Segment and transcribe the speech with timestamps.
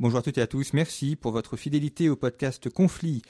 [0.00, 3.20] Bonjour à toutes et à tous, merci pour votre fidélité au podcast Conflit.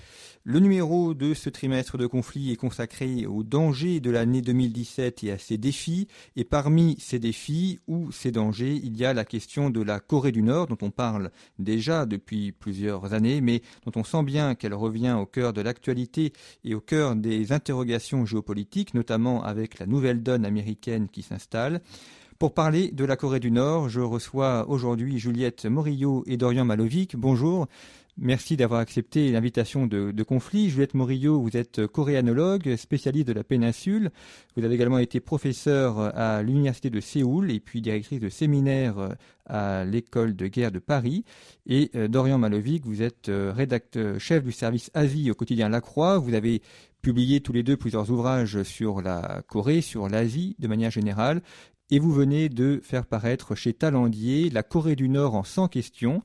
[0.45, 5.33] Le numéro de ce trimestre de Conflit est consacré aux dangers de l'année 2017 et
[5.33, 6.07] à ses défis.
[6.37, 10.31] Et parmi ces défis ou ces dangers, il y a la question de la Corée
[10.31, 14.75] du Nord, dont on parle déjà depuis plusieurs années, mais dont on sent bien qu'elle
[14.75, 16.33] revient au cœur de l'actualité
[16.63, 21.81] et au cœur des interrogations géopolitiques, notamment avec la nouvelle donne américaine qui s'installe.
[22.41, 27.15] Pour parler de la Corée du Nord, je reçois aujourd'hui Juliette Morillo et Dorian Malovic.
[27.15, 27.67] Bonjour.
[28.17, 30.71] Merci d'avoir accepté l'invitation de, conflit.
[30.71, 34.09] Juliette Morillo, vous êtes coréanologue, spécialiste de la péninsule.
[34.57, 39.11] Vous avez également été professeur à l'Université de Séoul et puis directrice de séminaire
[39.45, 41.27] à l'école de guerre de Paris.
[41.67, 45.83] Et euh, Dorian Malovic, vous êtes euh, rédacteur chef du service Asie au quotidien La
[45.83, 46.17] Croix.
[46.17, 46.63] Vous avez
[47.03, 51.43] publié tous les deux plusieurs ouvrages sur la Corée, sur l'Asie de manière générale
[51.91, 56.23] et vous venez de faire paraître chez Talandier la Corée du Nord en 100 questions.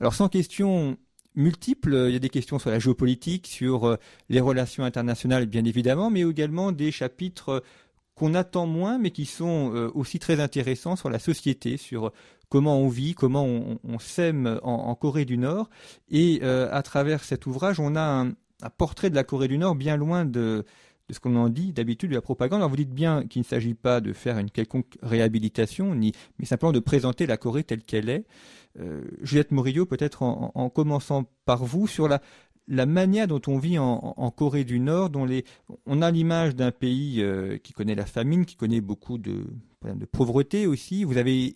[0.00, 0.96] Alors 100 questions
[1.34, 3.96] multiples, il y a des questions sur la géopolitique, sur euh,
[4.28, 7.62] les relations internationales bien évidemment, mais également des chapitres
[8.14, 12.12] qu'on attend moins mais qui sont euh, aussi très intéressants sur la société, sur
[12.48, 15.70] comment on vit, comment on, s'aime en, Corée du Nord.
[16.10, 18.26] Et euh, à travers cet ouvrage, on a
[18.62, 20.64] un portrait de la Corée du Nord bien loin de
[21.10, 22.60] de ce qu'on en dit d'habitude de la propagande.
[22.60, 26.46] Alors vous dites bien qu'il ne s'agit pas de faire une quelconque réhabilitation, ni, mais
[26.46, 28.24] simplement de présenter la Corée telle qu'elle est.
[28.78, 32.22] Euh, Juliette Morillo, peut-être en, commençant par vous, sur la,
[32.68, 35.44] la manière dont on vit en, Corée du Nord, dont les,
[35.86, 39.44] on a l'image d'un pays euh, qui connaît la famine, qui connaît beaucoup de
[39.82, 41.04] de pauvreté aussi.
[41.04, 41.54] Vous avez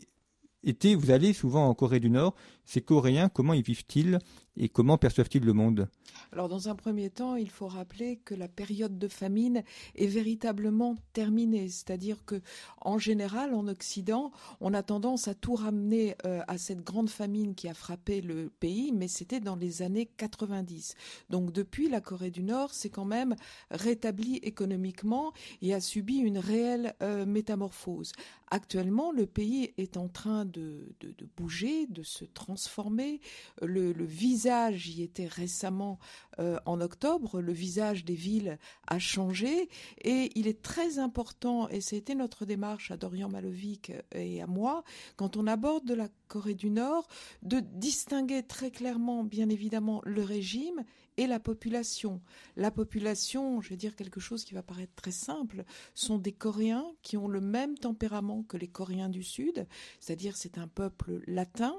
[0.63, 2.35] été, vous allez souvent en Corée du Nord.
[2.65, 4.19] Ces Coréens, comment y vivent-ils?
[4.57, 5.89] Et comment perçoivent-ils le monde?
[6.33, 9.65] Alors, dans un premier temps, il faut rappeler que la période de famine
[9.97, 11.69] est véritablement terminée.
[11.69, 12.41] C'est-à-dire que,
[12.81, 17.55] en général, en Occident, on a tendance à tout ramener euh, à cette grande famine
[17.55, 20.95] qui a frappé le pays, mais c'était dans les années 90.
[21.31, 23.35] Donc, depuis, la Corée du Nord s'est quand même
[23.71, 25.33] rétablie économiquement
[25.63, 28.13] et a subi une réelle euh, métamorphose.
[28.51, 30.95] Actuellement, le pays est en train de,
[31.37, 33.21] bouger, de se transformer.
[33.61, 35.99] Le, le visage y était récemment
[36.39, 39.69] euh, en octobre, le visage des villes a changé
[40.03, 44.85] et il est très important, et c'était notre démarche à Dorian Malovic et à moi,
[45.17, 47.07] quand on aborde de la Corée du Nord,
[47.43, 50.85] de distinguer très clairement, bien évidemment, le régime
[51.17, 52.21] et la population.
[52.57, 56.87] La population, je vais dire quelque chose qui va paraître très simple, sont des Coréens
[57.03, 59.67] qui ont le même tempérament que les Coréens du Sud,
[60.01, 61.75] c'est-à-dire c'est un peuple latin,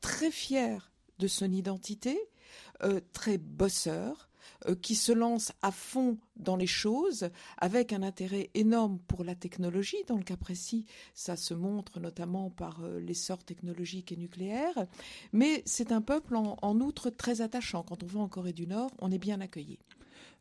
[0.00, 2.18] très fier de son identité,
[2.82, 4.28] euh, très bosseur,
[4.68, 7.28] euh, qui se lance à fond dans les choses
[7.58, 10.02] avec un intérêt énorme pour la technologie.
[10.06, 14.86] Dans le cas précis, ça se montre notamment par euh, l'essor technologique et nucléaire.
[15.32, 17.82] Mais c'est un peuple en, outre très attachant.
[17.82, 19.78] Quand on va en Corée du Nord, on est bien accueilli.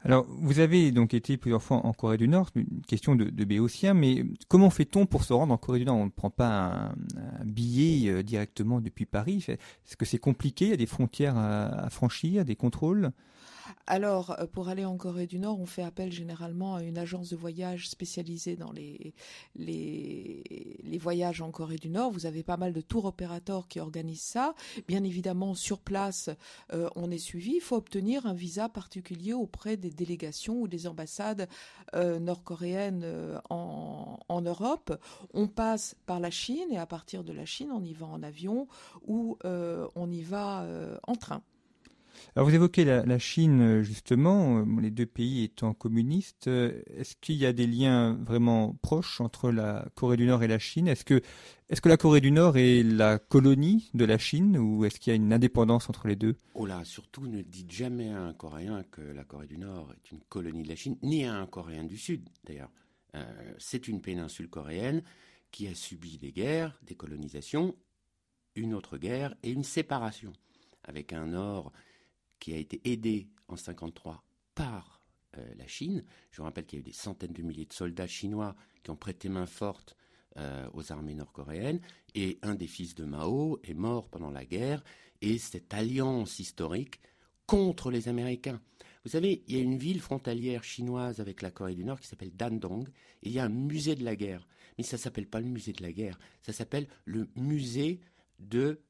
[0.06, 3.96] Alors, vous avez donc été plusieurs fois en Corée du Nord, une question de, Béotien,
[3.96, 5.98] mais comment fait-on pour se rendre en Corée du Nord?
[5.98, 6.92] On ne prend pas
[7.40, 9.44] un, billet euh, directement depuis Paris?
[9.48, 10.66] Est-ce que c'est compliqué?
[10.66, 13.12] Il y a des frontières à franchir, des contrôles?
[13.88, 17.30] Alors, euh, pour aller en Corée du Nord, on fait appel généralement à une agence
[17.30, 19.14] de voyage spécialisée dans les,
[21.00, 22.12] voyages en Corée du Nord.
[22.12, 24.56] Vous avez pas mal de tours opérateurs qui organisent ça.
[24.88, 26.30] Bien évidemment, sur place,
[26.74, 27.54] euh, on est suivi.
[27.56, 31.48] Il faut obtenir un visa particulier auprès des délégations ou des ambassades
[31.96, 33.06] euh, nord-coréennes
[33.50, 34.98] en, en, Europe.
[35.34, 38.24] On passe par la Chine et à partir de la Chine, on y va en
[38.24, 38.68] avion
[39.08, 40.68] ou on y va
[41.04, 41.42] en train.
[42.36, 46.48] Alors vous évoquez la, Chine justement, euh, les deux pays étant communistes.
[46.48, 50.48] Euh, est-ce qu'il y a des liens vraiment proches entre la Corée du Nord et
[50.48, 50.88] la Chine?
[50.88, 51.22] Est-ce que,
[51.70, 55.12] est que la Corée du Nord est la colonie de la Chine ou est-ce qu'il
[55.12, 56.36] y a une indépendance entre les deux?
[56.54, 60.12] Oh là, surtout ne dites jamais à un Coréen que la Corée du Nord est
[60.12, 62.72] une colonie de la Chine, ni à un Coréen du Sud d'ailleurs.
[63.16, 65.02] Euh, c'est une péninsule coréenne
[65.52, 67.76] qui a subi des guerres, des colonisations,
[68.56, 70.34] une autre guerre et une séparation,
[70.84, 71.72] avec un Nord
[72.46, 75.02] qui a été aidé en 1953 par
[75.36, 76.04] euh, la Chine.
[76.30, 78.92] Je vous rappelle qu'il y a eu des centaines de milliers de soldats chinois qui
[78.92, 79.98] ont prêté main forte
[80.74, 81.80] aux armées nord-coréennes.
[82.14, 84.84] Et un des fils de Mao est mort pendant la guerre.
[85.22, 87.00] Et cette alliance historique
[87.48, 88.62] contre les Américains.
[89.06, 92.08] Vous savez, il y a une ville frontalière chinoise avec la Corée du Nord qui
[92.08, 92.90] s'appelle Dandong.
[93.24, 94.46] Et il y a un musée de la guerre.
[94.78, 96.20] Mais ça s'appelle pas le musée de la guerre.
[96.44, 98.02] Ça s'appelle le musée
[98.40, 98.82] de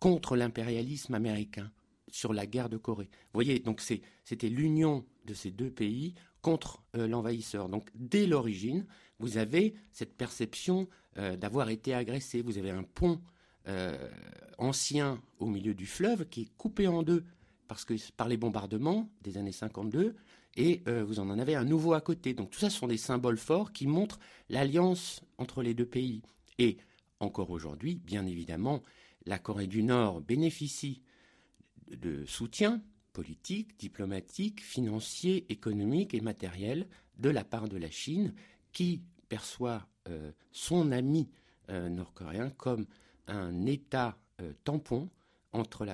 [0.00, 1.70] contre l'impérialisme américain
[2.10, 3.08] sur la guerre de Corée.
[3.10, 7.68] Vous voyez, donc c'était l'union de ces deux pays contre euh, l'envahisseur.
[7.68, 8.86] Donc dès l'origine,
[9.18, 10.88] vous avez cette perception
[11.18, 12.42] euh, d'avoir été agressé.
[12.42, 13.20] Vous avez un pont
[13.66, 13.96] euh,
[14.58, 17.24] ancien au milieu du fleuve qui est coupé en deux
[17.66, 20.14] parce que, par les bombardements des années 52
[20.58, 22.32] et vous en avez un nouveau à côté.
[22.32, 24.18] Donc tout ça sont des symboles forts qui montrent
[24.48, 26.22] l'alliance entre les deux pays.
[26.58, 26.78] Et
[27.20, 28.82] encore aujourd'hui, bien évidemment,
[29.26, 31.02] la Corée du Nord bénéficie
[31.90, 36.86] de soutien politique, diplomatique, financier, économique et matériel
[37.18, 38.34] de la part de la Chine
[38.72, 41.30] qui perçoit euh, son ami
[41.70, 42.86] euh, nord-coréen comme
[43.26, 45.08] un État euh, tampon
[45.52, 45.86] entre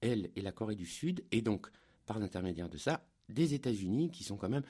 [0.00, 1.68] elle et la Corée du Sud et donc
[2.06, 4.64] par l'intermédiaire de ça des États-Unis qui sont quand même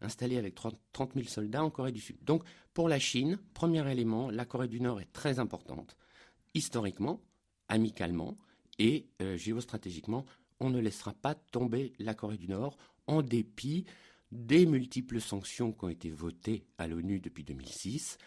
[0.00, 2.18] installés avec 30 000 soldats en Corée du Sud.
[2.22, 5.96] Donc pour la Chine, premier élément, la Corée du Nord est très importante
[6.54, 7.20] historiquement,
[7.68, 8.38] amicalement,
[8.78, 10.24] et euh, géostratégiquement,
[10.60, 12.76] on ne laissera pas tomber la Corée du Nord
[13.06, 13.84] en dépit
[14.32, 18.18] des multiples sanctions qui ont été votées à l'ONU depuis 2006.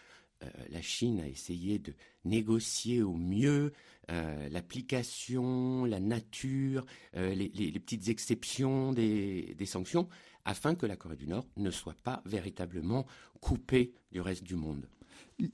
[0.44, 3.72] Euh, la Chine a essayé de négocier au mieux
[4.10, 7.50] euh, l'application, la nature, les,
[7.80, 10.08] petites exceptions des, des, sanctions,
[10.44, 13.06] afin que la Corée du Nord ne soit pas véritablement
[13.40, 14.88] coupée du reste du monde.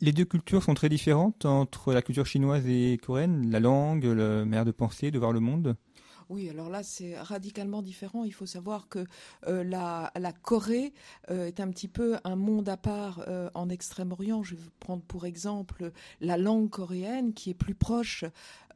[0.01, 4.45] Les deux cultures sont très différentes entre la culture chinoise et coréenne, la langue, la
[4.45, 5.77] manière de penser, de voir le monde?
[6.31, 8.25] Oui, alors là, c'est radicalement différent.
[8.25, 9.05] Il faut savoir que
[9.47, 10.11] euh, la,
[10.43, 10.95] Corée
[11.31, 14.43] euh, est un petit peu un monde à part euh, en Extrême-Orient.
[14.43, 18.25] Je vais prendre pour exemple la langue coréenne qui est plus proche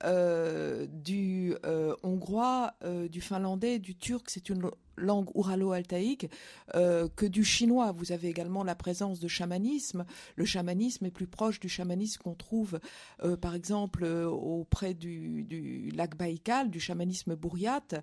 [0.04, 1.54] du
[2.02, 2.74] hongrois,
[3.10, 4.30] du finlandais, du turc.
[4.30, 6.28] C'est une langue ouralo-altaïque
[6.74, 7.92] euh, que du chinois.
[7.92, 10.04] Vous avez également la présence de chamanisme.
[10.36, 12.80] Le chamanisme est plus proche du chamanisme qu'on trouve,
[13.22, 17.94] euh, par exemple, euh, auprès du, lac Baïkal, du chamanisme bourriate.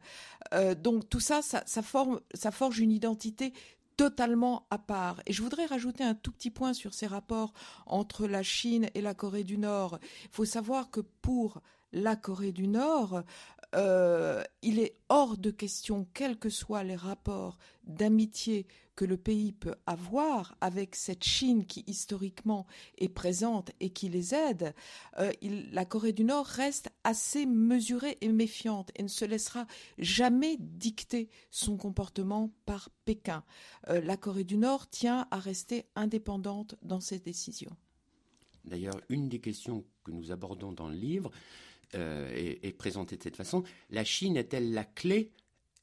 [0.81, 1.81] donc tout ça, ça
[2.51, 3.53] forge une identité
[3.97, 5.21] totalement à part.
[5.25, 7.53] Et je voudrais rajouter un tout petit point sur ces rapports
[7.85, 9.99] entre la Chine et la Corée du Nord.
[10.23, 11.61] Il faut savoir que pour
[11.95, 13.23] la Corée du Nord,
[13.73, 19.51] euh, il est hors de question, quels que soient les rapports d'amitié que le pays
[19.53, 22.65] peut avoir avec cette Chine qui historiquement
[22.97, 24.73] est présente et qui les aide,
[25.19, 25.31] euh,
[25.71, 29.65] la Corée du Nord reste assez mesurée et méfiante et ne se laissera
[29.97, 33.43] jamais dicter son comportement par Pékin.
[33.89, 37.75] Euh, la Corée du Nord tient à rester indépendante dans ses décisions.
[38.65, 41.31] D'ailleurs, une des questions que nous abordons dans le livre,
[41.93, 45.31] euh, est, présentée de cette façon, la Chine est-elle la clé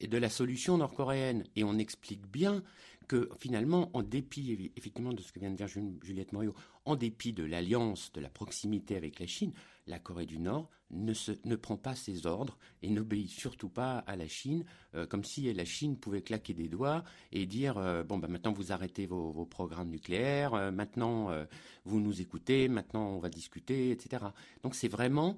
[0.01, 1.45] de la solution nord-coréenne?
[1.57, 2.63] Et on explique bien
[3.09, 6.55] que finalement, en dépit effectivement de ce que vient de dire Juliette Morio,
[6.85, 9.53] en dépit de l'alliance, de la proximité avec la Chine,
[9.87, 13.99] la Corée du Nord ne, se, ne prend pas ses ordres et n'obéit surtout pas
[13.99, 14.65] à la Chine,
[14.95, 17.03] euh, comme si la Chine pouvait claquer des doigts
[17.33, 21.31] et dire euh, bon ben maintenant vous arrêtez vos, programmes nucléaires, maintenant
[21.85, 24.25] vous nous écoutez, maintenant on va discuter, etc.
[24.63, 25.37] Donc c'est vraiment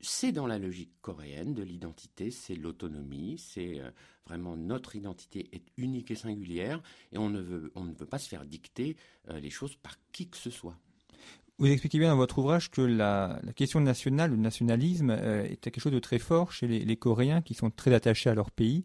[0.00, 3.90] c'est dans la logique coréenne de l'identité, c'est l'autonomie, c'est euh,
[4.26, 6.82] vraiment notre identité est unique et singulière,
[7.12, 7.70] et on ne veut,
[8.06, 8.96] pas se faire dicter
[9.28, 10.76] euh, les choses par qui que ce soit.
[11.58, 15.80] Vous expliquez bien dans votre ouvrage que la, question nationale, le nationalisme, euh, est quelque
[15.80, 18.84] chose de très fort chez les, Coréens qui sont très attachés à leur pays.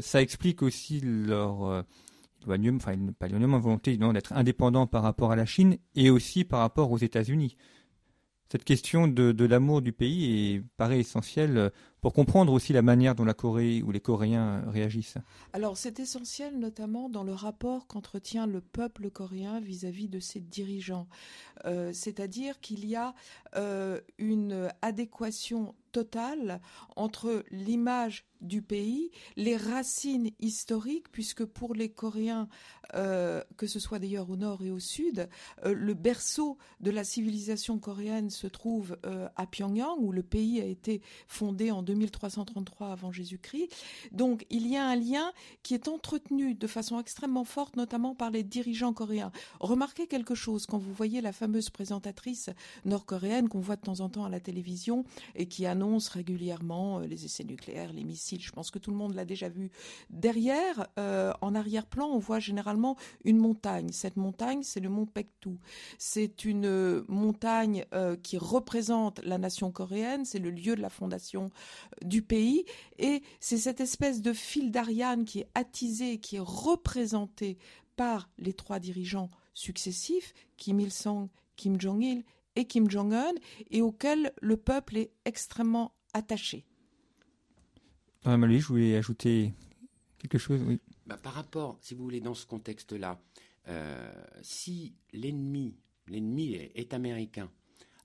[0.00, 1.84] ça explique aussi leur
[2.44, 6.90] enfin pas éloignement, volonté d'être indépendant par rapport à la Chine et aussi par rapport
[6.90, 7.56] aux États-Unis
[8.52, 11.70] cette question de, l'amour du pays paraît essentielle euh,
[12.02, 15.18] pour comprendre aussi la manière dont la Corée ou les Coréens réagissent.
[15.52, 21.06] Alors c'est essentiel notamment dans le rapport qu'entretient le peuple coréen vis-à-vis de ses dirigeants.
[21.64, 23.14] Euh, c'est-à-dire qu'il y a
[23.54, 26.60] euh, une adéquation totale
[26.96, 32.48] entre l'image du pays, les racines historiques, puisque pour les Coréens,
[32.94, 35.28] euh, que ce soit d'ailleurs au nord et au sud,
[35.64, 40.60] euh, le berceau de la civilisation coréenne se trouve euh, à Pyongyang, où le pays
[40.60, 43.68] a été fondé en 2333 avant Jésus-Christ.
[44.12, 45.32] Donc il y a un lien
[45.62, 49.32] qui est entretenu de façon extrêmement forte, notamment par les dirigeants coréens.
[49.60, 52.50] Remarquez quelque chose quand vous voyez la fameuse présentatrice
[52.84, 57.24] nord-coréenne qu'on voit de temps en temps à la télévision et qui annonce régulièrement les
[57.24, 58.42] essais nucléaires, les missiles.
[58.42, 59.70] Je pense que tout le monde l'a déjà vu.
[60.10, 63.90] Derrière, en arrière-plan, on voit généralement une montagne.
[63.92, 65.58] Cette montagne, c'est le mont Pektu.
[65.98, 67.84] C'est une montagne
[68.22, 70.24] qui représente la nation coréenne.
[70.24, 71.50] C'est le lieu de la fondation
[72.02, 72.64] du pays.
[72.98, 77.58] Et c'est cette espèce de fil d'Ariane qui est attisé, qui est représenté
[77.96, 82.24] par les trois dirigeants successifs, Kim Il-sung, Kim Jong-il
[82.56, 83.32] et Kim Jong-un,
[83.70, 86.64] et auquel le peuple est extrêmement attaché.
[88.24, 89.52] Madame je voulais ajouter
[90.18, 90.62] quelque chose.
[90.66, 90.80] Oui.
[91.06, 93.20] Bah, par rapport, si vous voulez, dans ce contexte-là,
[93.68, 94.12] euh,
[94.42, 97.50] si l'ennemi, l'ennemi est, américain,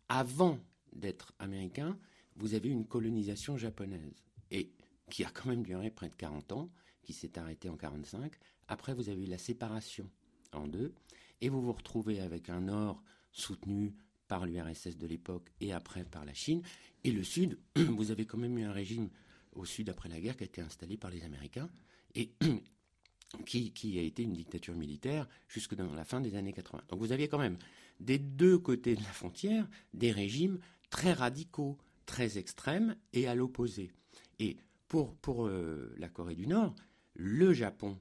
[0.09, 0.59] avant
[0.93, 1.97] d'être américain,
[2.37, 4.71] vous avez une colonisation japonaise, et
[5.09, 8.33] qui a quand même duré près de 40 ans, qui s'est arrêtée en 45.
[8.67, 10.09] Après, vous avez eu la séparation
[10.53, 10.93] en deux,
[11.41, 13.95] et vous vous retrouvez avec un Nord soutenu
[14.27, 16.61] par l'URSS de l'époque et après par la Chine,
[17.03, 19.09] et le Sud, vous avez quand même eu un régime
[19.53, 21.69] au Sud après la guerre qui a été installé par les Américains,
[22.15, 22.33] et
[23.45, 26.83] qui, qui a été une dictature militaire jusque dans la fin des années 80.
[26.89, 27.57] Donc vous aviez quand même
[27.99, 31.77] des deux côtés de la frontière des régimes très radicaux,
[32.07, 33.91] très extrêmes et à l'opposé.
[34.39, 36.73] Et pour, pour euh, la Corée du Nord,
[37.13, 37.99] le Japon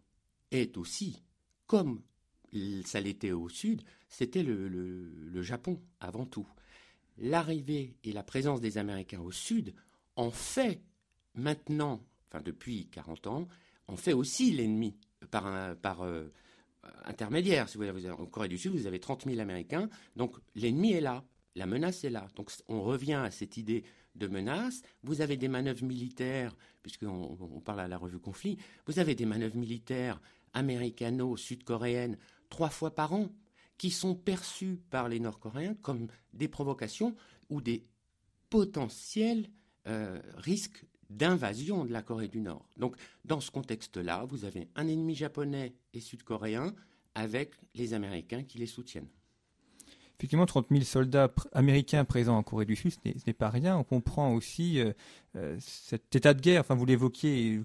[0.51, 1.23] est aussi,
[1.67, 2.01] comme
[2.85, 6.47] ça l'était au sud, c'était le, Japon avant tout.
[7.19, 9.75] L'arrivée et la présence des Américains au sud
[10.17, 10.81] en fait
[11.35, 13.49] maintenant, enfin depuis 40 ans,
[13.89, 14.97] en fait aussi l'ennemi
[15.31, 16.33] par, par euh,
[17.05, 17.69] intermédiaire.
[17.69, 21.01] Si vous avez, en Corée du Sud, vous avez 30 000 Américains, donc l'ennemi est
[21.01, 21.25] là,
[21.57, 22.29] la menace est là.
[22.37, 23.85] Donc on revient à cette idée
[24.15, 24.83] de menace.
[25.03, 29.27] Vous avez des manœuvres militaires, puisqu'on on parle à la revue Conflit, vous avez des
[29.27, 30.21] manœuvres militaires
[30.53, 32.17] américano-sud-coréennes
[32.49, 33.29] trois fois par an
[33.79, 37.15] qui sont perçues par les Nord-Coréens comme des provocations
[37.51, 37.85] ou des
[38.49, 39.49] potentiels
[39.87, 42.67] euh, risques d'invasion de la Corée du Nord.
[42.77, 46.75] Donc, dans ce contexte-là, vous avez un ennemi japonais et sud-coréen
[47.15, 49.09] avec les Américains qui les soutiennent.
[50.19, 53.77] Effectivement, 30 000 soldats américains présents en Corée du Sud, ce n'est pas rien.
[53.77, 54.93] On comprend aussi euh,
[55.37, 57.61] euh, cet état de guerre, enfin vous l'évoquiez,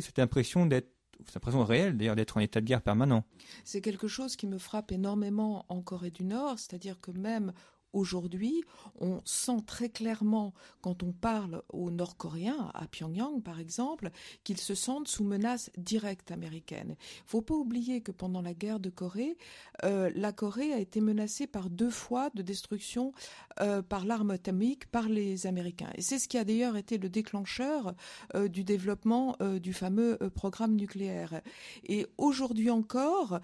[0.00, 0.90] cette impression d'être
[1.26, 3.24] cette impression réelle d'ailleurs d'être en état de guerre permanent.
[3.64, 7.52] C'est quelque chose qui me frappe énormément en Corée du Nord, c'est-à-dire que même
[7.94, 8.64] Aujourd'hui,
[9.00, 14.10] on sent très clairement, quand on parle aux Nord-Coréens, à Pyongyang par exemple,
[14.42, 16.96] qu'ils se sentent sous menace directe américaine.
[16.98, 19.38] Il ne faut pas oublier que pendant la guerre de Corée,
[19.84, 23.12] euh, la Corée a été menacée par deux fois de destruction
[23.60, 25.90] euh, par l'arme atomique par les Américains.
[25.94, 27.94] Et c'est ce qui a d'ailleurs été le déclencheur
[28.34, 31.40] euh, du développement du fameux programme nucléaire.
[31.84, 33.38] Et aujourd'hui encore,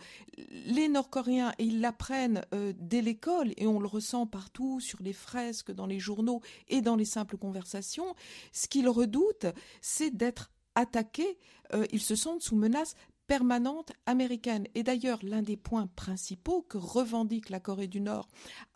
[0.66, 2.42] les Nord-Coréens, ils l'apprennent
[2.78, 6.80] dès l'école et on le ressent par partout, sur les fresques, dans les journaux et
[6.80, 8.14] dans les simples conversations,
[8.52, 9.48] ce qu'ils redoutent,
[9.82, 11.36] c'est d'être attaqués.
[11.74, 12.94] Euh, ils se sentent sous menace
[13.30, 14.66] permanente américaine.
[14.74, 18.26] Et d'ailleurs, l'un des points principaux que revendique la Corée du Nord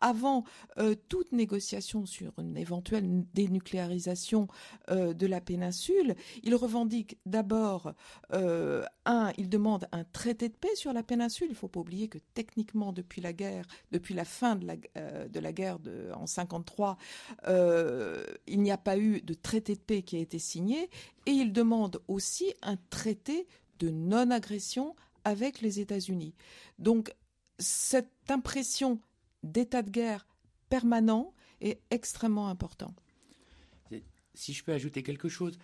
[0.00, 0.44] avant
[0.78, 4.46] euh, toute négociation sur une éventuelle dénucléarisation
[4.92, 7.94] euh, de la péninsule, il revendique d'abord,
[8.32, 11.48] euh, un, il demande un traité de paix sur la péninsule.
[11.48, 14.76] Il ne faut pas oublier que techniquement, depuis la guerre, depuis la fin de la,
[15.26, 15.78] de la guerre
[16.14, 16.96] en 53,
[17.48, 20.90] il n'y a pas eu de traité de paix qui a été signé.
[21.26, 26.34] Et il demande aussi un traité de non-agression avec les États-Unis.
[26.78, 27.14] Donc
[27.58, 29.00] cette impression
[29.42, 30.26] d'état de guerre
[30.68, 32.94] permanent est extrêmement important.
[34.34, 35.58] Si je peux ajouter quelque chose,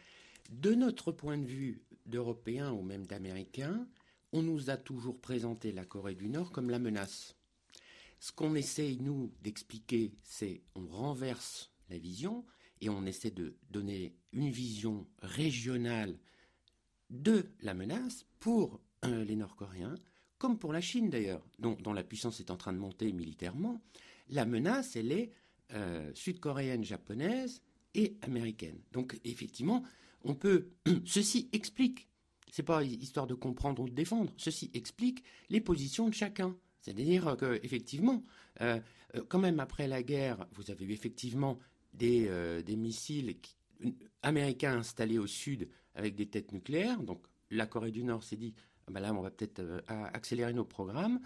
[0.50, 3.86] de notre point de vue d'Européens ou même d'Américains,
[4.32, 7.36] on nous a toujours présenté la Corée du Nord comme la menace.
[8.20, 12.44] Ce qu'on essaye, nous, d'expliquer, c'est on renverse la vision
[12.80, 16.18] et on essaie de donner une vision régionale
[17.10, 19.96] de la menace pour euh, les Nord-Coréens,
[20.38, 23.82] comme pour la Chine d'ailleurs, dont, la puissance est en train de monter militairement.
[24.28, 25.32] La menace, elle est
[25.72, 27.62] euh, sud-coréenne, japonaise
[27.94, 28.80] et américaine.
[28.92, 29.82] Donc effectivement,
[30.24, 30.68] on peut.
[31.04, 32.08] Ceci explique.
[32.52, 34.32] C'est pas histoire de comprendre ou de défendre.
[34.36, 36.56] Ceci explique les positions de chacun.
[36.80, 38.24] C'est-à-dire que effectivement,
[38.60, 38.80] euh,
[39.28, 41.58] quand même après la guerre, vous avez eu effectivement
[41.92, 43.36] des missiles
[44.22, 47.02] américains installés au sud avec des têtes nucléaires.
[47.02, 48.54] Donc la Corée du Nord s'est dit,
[48.86, 51.20] ah ben là, on va peut-être euh, accélérer nos programmes.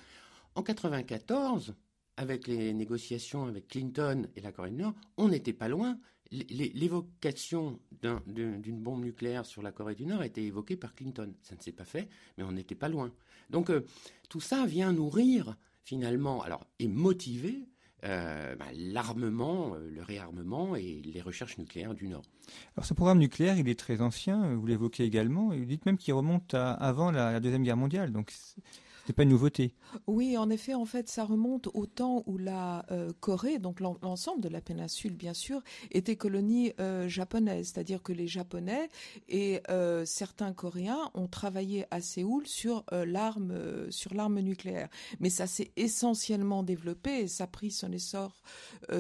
[0.54, 1.74] En 1994,
[2.16, 5.98] avec les négociations avec Clinton et la Corée du Nord, on n'était pas loin.
[6.30, 7.78] L'évocation
[8.26, 11.32] d'une bombe nucléaire sur la Corée du Nord a été évoquée par Clinton.
[11.42, 13.12] Ça ne s'est pas fait, mais on n'était pas loin.
[13.50, 13.84] Donc euh,
[14.28, 17.68] tout ça vient nourrir finalement, alors et motiver
[18.04, 22.22] bah, l'armement, le réarmement et les recherches nucléaires du Nord.
[22.76, 26.14] Alors ce programme nucléaire, il est très ancien, vous l'évoquez également, vous dites même qu'il
[26.14, 28.32] remonte à avant la, Deuxième Guerre mondiale, donc
[29.08, 29.74] n'est pas une nouveauté.
[30.06, 34.42] Oui, en effet, en fait, ça remonte au temps où la euh, Corée, donc l'ensemble
[34.42, 38.88] de la péninsule, bien sûr, était colonie euh, japonaise, c'est-à-dire que les Japonais
[39.28, 44.88] et euh, certains Coréens ont travaillé à Séoul sur l'arme, sur l'arme nucléaire.
[45.20, 48.42] Mais ça s'est essentiellement développé et ça a pris son essor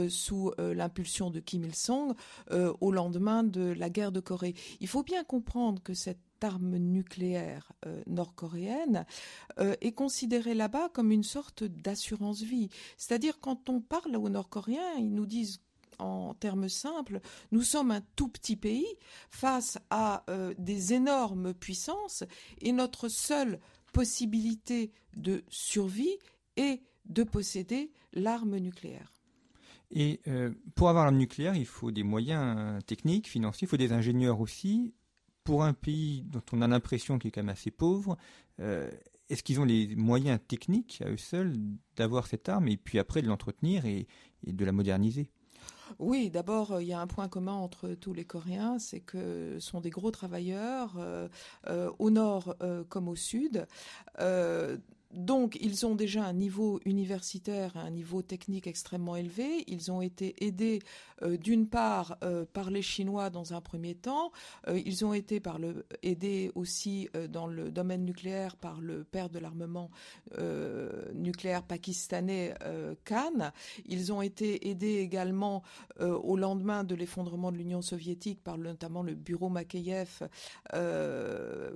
[0.08, 2.14] sous l'impulsion de Kim Il-sung
[2.50, 4.54] au lendemain de la guerre de Corée.
[4.80, 9.06] Il faut bien comprendre que cette arme nucléaire euh, nord-coréenne
[9.58, 12.68] euh, est considérée là-bas comme une sorte d'assurance vie.
[12.96, 15.60] C'est-à-dire quand on parle aux Nord-Coréens, ils nous disent
[15.98, 17.20] en termes simples,
[17.52, 18.86] nous sommes un tout petit pays
[19.30, 22.24] face à euh, des énormes puissances
[22.60, 23.60] et notre seule
[23.92, 26.18] possibilité de survie
[26.56, 29.12] est de posséder l'arme nucléaire.
[29.96, 30.20] Et
[30.74, 34.92] pour avoir l'arme nucléaire, il faut des moyens techniques, financiers, il faut des ingénieurs aussi
[35.44, 38.16] pour un pays dont on a l'impression qu'il est quand même assez pauvre,
[38.60, 38.90] euh,
[39.28, 41.54] est-ce qu'ils ont les moyens techniques à eux seuls
[41.96, 44.06] d'avoir cette arme et puis après de l'entretenir et,
[44.46, 45.30] de la moderniser?
[45.98, 49.70] Oui, d'abord, il y a un point commun entre tous les Coréens, c'est que ce
[49.70, 51.28] sont des gros travailleurs, euh,
[51.68, 52.56] euh, au nord
[52.88, 53.66] comme au sud.
[55.14, 59.62] Donc, ils ont déjà un niveau universitaire, un niveau technique extrêmement élevé.
[59.68, 60.80] Ils ont été aidés,
[61.22, 64.32] euh, d'une part, euh, par les Chinois dans un premier temps.
[64.66, 65.58] Euh, ils ont été par
[66.02, 69.90] aidés aussi dans le domaine nucléaire par le père de l'armement
[71.14, 72.54] nucléaire pakistanais
[73.04, 73.52] Khan.
[73.86, 75.62] Ils ont été aidés également
[76.00, 80.28] au lendemain de l'effondrement de l'Union soviétique par notamment le bureau Makeyev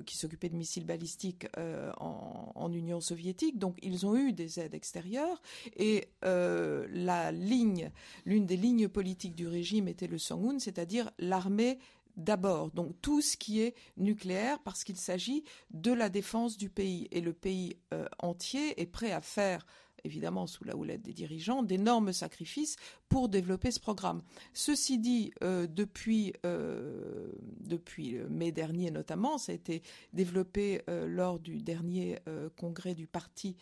[0.04, 4.75] qui s'occupait de missiles balistiques en, en Union soviétique donc ils ont eu des aides
[4.75, 5.40] extérieures
[5.76, 7.90] et euh, la ligne,
[8.25, 11.78] l'une des lignes politiques du régime était le Songun, c'est-à-dire l'armée
[12.16, 17.08] d'abord, donc tout ce qui est nucléaire, parce qu'il s'agit de la défense du pays.
[17.12, 19.64] Et le pays euh, entier est prêt à faire
[20.05, 22.76] évidemment sous la houlette des dirigeants, d'énormes sacrifices
[23.09, 24.23] pour développer ce programme.
[24.52, 31.38] Ceci dit, euh, depuis, euh, depuis mai dernier notamment, ça a été développé euh, lors
[31.38, 32.18] du dernier
[32.57, 33.57] congrès du parti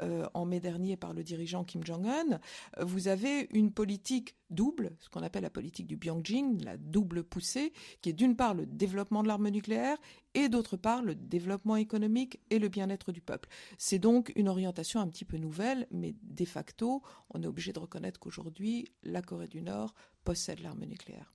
[0.00, 2.40] en mai dernier par le dirigeant Kim Jong-un,
[2.82, 7.72] vous avez une politique double, ce qu'on appelle la politique du Byongjin, la double poussée,
[8.02, 9.96] qui est d'une part le développement de l'arme nucléaire
[10.34, 13.48] et d'autre part le développement économique et le bien-être du peuple.
[13.78, 17.78] C'est donc une orientation un petit peu nouvelle, mais de facto, on est obligé de
[17.78, 21.32] reconnaître qu'aujourd'hui, la Corée du Nord possède l'arme nucléaire.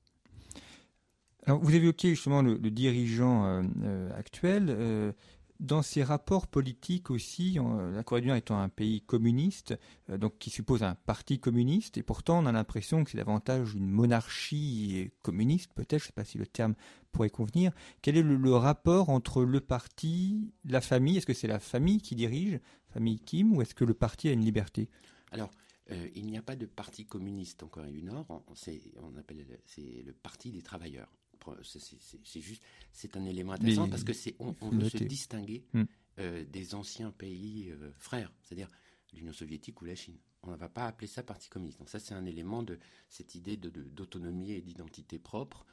[1.47, 4.67] Alors, vous évoquez justement le, dirigeant euh, euh, actuel.
[4.69, 5.12] Euh,
[5.59, 7.57] dans ses rapports politiques aussi,
[7.93, 9.77] la Corée du Nord étant un pays communiste,
[10.09, 13.89] donc qui suppose un parti communiste, et pourtant on a l'impression que c'est davantage une
[13.89, 16.75] monarchie communiste, peut-être, je ne sais pas si le terme
[17.11, 17.71] pourrait convenir.
[18.01, 21.17] Quel est le, rapport entre le parti, la famille?
[21.17, 24.33] Est-ce que c'est la famille qui dirige, famille Kim, ou est-ce que le parti a
[24.33, 24.89] une liberté?
[25.31, 25.51] Alors,
[25.91, 28.25] euh, il n'y a pas de parti communiste en Corée du Nord.
[28.29, 31.11] On, appelle c'est le parti des travailleurs.
[31.63, 35.84] C'est juste, c'est un élément intéressant parce que c'est on, veut se distinguer hmm.
[36.19, 38.69] euh, des anciens pays euh, frères, c'est-à-dire
[39.13, 40.17] l'Union soviétique ou la Chine.
[40.43, 41.79] On ne va pas appeler ça parti communiste.
[41.79, 42.77] Donc ça, c'est un élément de
[43.10, 45.65] cette idée d'autonomie et d'identité propre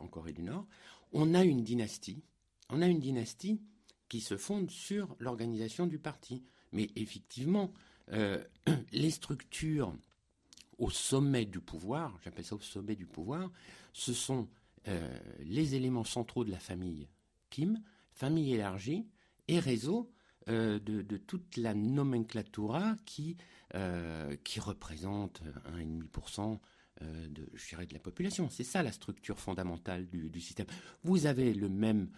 [0.00, 0.66] en Corée du Nord.
[1.12, 2.24] On a une dynastie.
[2.68, 3.60] On a une dynastie
[4.10, 6.42] qui se fonde sur l'organisation du parti.
[6.72, 7.72] Mais effectivement,
[8.12, 8.44] euh,
[8.92, 9.94] les structures
[10.78, 13.50] au sommet du pouvoir, j'appelle ça au sommet du pouvoir,
[13.92, 14.48] ce sont
[14.88, 17.08] euh, les éléments centraux de la famille
[17.50, 19.06] Kim, famille élargie
[19.48, 20.12] et réseau
[20.48, 23.36] euh, de, toute la nomenclatura qui,
[24.44, 25.42] qui représente
[25.76, 26.58] 1,5%
[27.00, 28.50] de, je dirais, de la population.
[28.50, 30.66] C'est ça la structure fondamentale du, système.
[31.04, 32.10] Vous avez le même,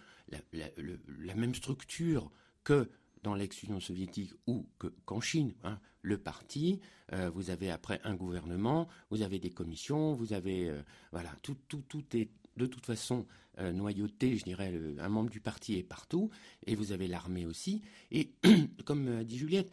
[0.49, 2.31] la même structure
[2.65, 2.89] que
[3.23, 4.67] dans l'ex-Union soviétique ou
[5.05, 5.55] qu'en Chine.
[5.65, 6.81] Hein, le parti,
[7.13, 11.57] euh, vous avez après un gouvernement, vous avez des commissions, vous avez euh, voilà tout,
[11.69, 13.27] tout, tout est de toute façon
[13.59, 16.31] euh, noyauté, je dirais, un membre du parti est partout,
[16.67, 17.83] et vous avez l'armée aussi.
[18.11, 18.33] Et
[18.85, 19.73] comme dit Juliette,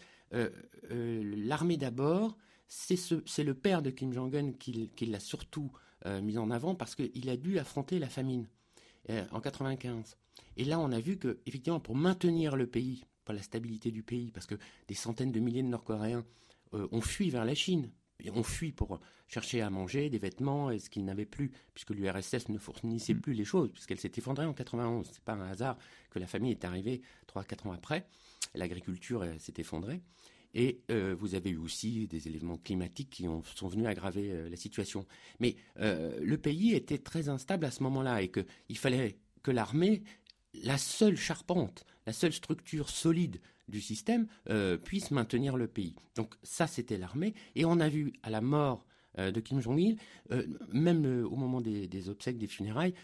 [0.90, 2.38] l'armée d'abord,
[2.68, 5.72] c'est le père de Kim Jong-un qui, l'a surtout
[6.22, 8.48] mis en avant parce qu'il a dû affronter la famine
[9.10, 10.18] en 95.
[10.58, 14.32] Et là, on a vu que, effectivement, pour maintenir le pays, la stabilité du pays,
[14.32, 14.56] parce que
[14.88, 16.26] des centaines de milliers de Nord-Coréens
[16.74, 17.90] euh, ont fui vers la Chine.
[18.24, 21.92] Et ont fui pour chercher à manger des vêtements et ce qu'ils n'avaient plus, puisque
[21.92, 23.22] l'URSS ne fournissait mm.
[23.22, 25.10] plus les choses, puisqu'elle s'est effondrée en 91.
[25.12, 25.78] C'est pas un hasard
[26.10, 27.02] que la famille est arrivée
[27.34, 28.08] 3-4 ans après.
[28.56, 30.02] L'agriculture s'est effondrée.
[30.54, 34.50] Et euh, vous avez eu aussi des éléments climatiques qui ont, sont venus aggraver euh,
[34.50, 35.06] la situation.
[35.40, 40.04] Mais euh, le pays était très instable à ce moment-là et qu'il fallait que l'armée,
[40.54, 44.28] la seule charpente, la seule structure solide du système,
[44.84, 45.94] puisse maintenir le pays.
[46.16, 47.36] Donc ça, c'était l'armée.
[47.56, 48.84] Et on a vu à la mort
[49.16, 49.98] de Kim Jong-il,
[50.74, 52.96] même au moment des, obsèques, des funérailles,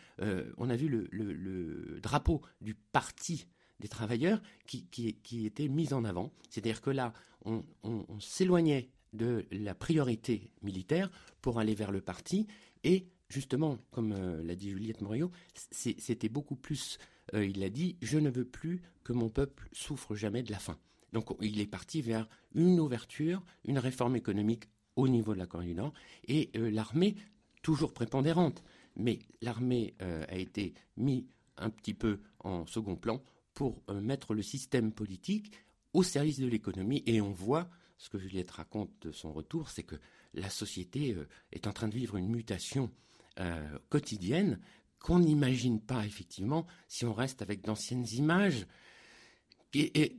[0.58, 3.46] on a vu le, drapeau du parti
[3.80, 6.32] des travailleurs qui, était mis en avant.
[6.50, 7.14] C'est-à-dire que là,
[7.46, 7.64] on,
[8.20, 11.10] s'éloignait de la priorité militaire
[11.42, 12.48] pour aller vers le parti
[12.84, 15.32] et justement, comme euh, l'a dit Juliette Morio,
[15.72, 16.98] c'était beaucoup plus,
[17.36, 20.60] euh, il a dit, je ne veux plus que mon peuple souffre jamais de la
[20.60, 20.78] faim.
[21.14, 25.68] Donc il est parti vers une ouverture, une réforme économique au niveau de la Corée
[25.68, 25.94] du Nord,
[26.28, 27.16] et euh, l'armée,
[27.62, 28.64] toujours prépondérante,
[28.96, 31.26] mais l'armée a été mise
[31.58, 33.22] un petit peu en second plan
[33.54, 35.52] pour euh, mettre le système politique
[35.94, 37.04] au service de l'économie.
[37.06, 39.96] Et on voit, ce que Juliette raconte de son retour, c'est que
[40.34, 42.92] la société euh, est en train de vivre une mutation
[43.40, 44.60] euh, quotidienne
[45.06, 48.66] qu'on n'imagine pas effectivement si on reste avec d'anciennes images.
[49.76, 50.18] Et,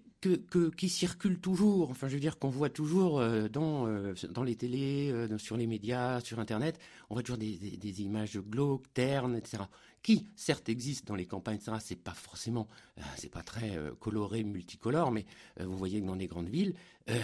[0.76, 1.90] qui circulent toujours.
[1.90, 3.20] Enfin, je veux dire qu'on voit toujours
[3.50, 3.86] dans,
[4.30, 9.36] dans les télés, sur les médias, sur Internet, on voit toujours des, images glauques, ternes,
[9.36, 9.62] etc
[10.06, 11.78] qui certes existe dans les campagnes, etc.
[11.80, 15.26] C'est pas forcément, euh, c'est pas très euh, coloré, multicolore, mais
[15.58, 16.74] euh, vous voyez que dans les grandes villes,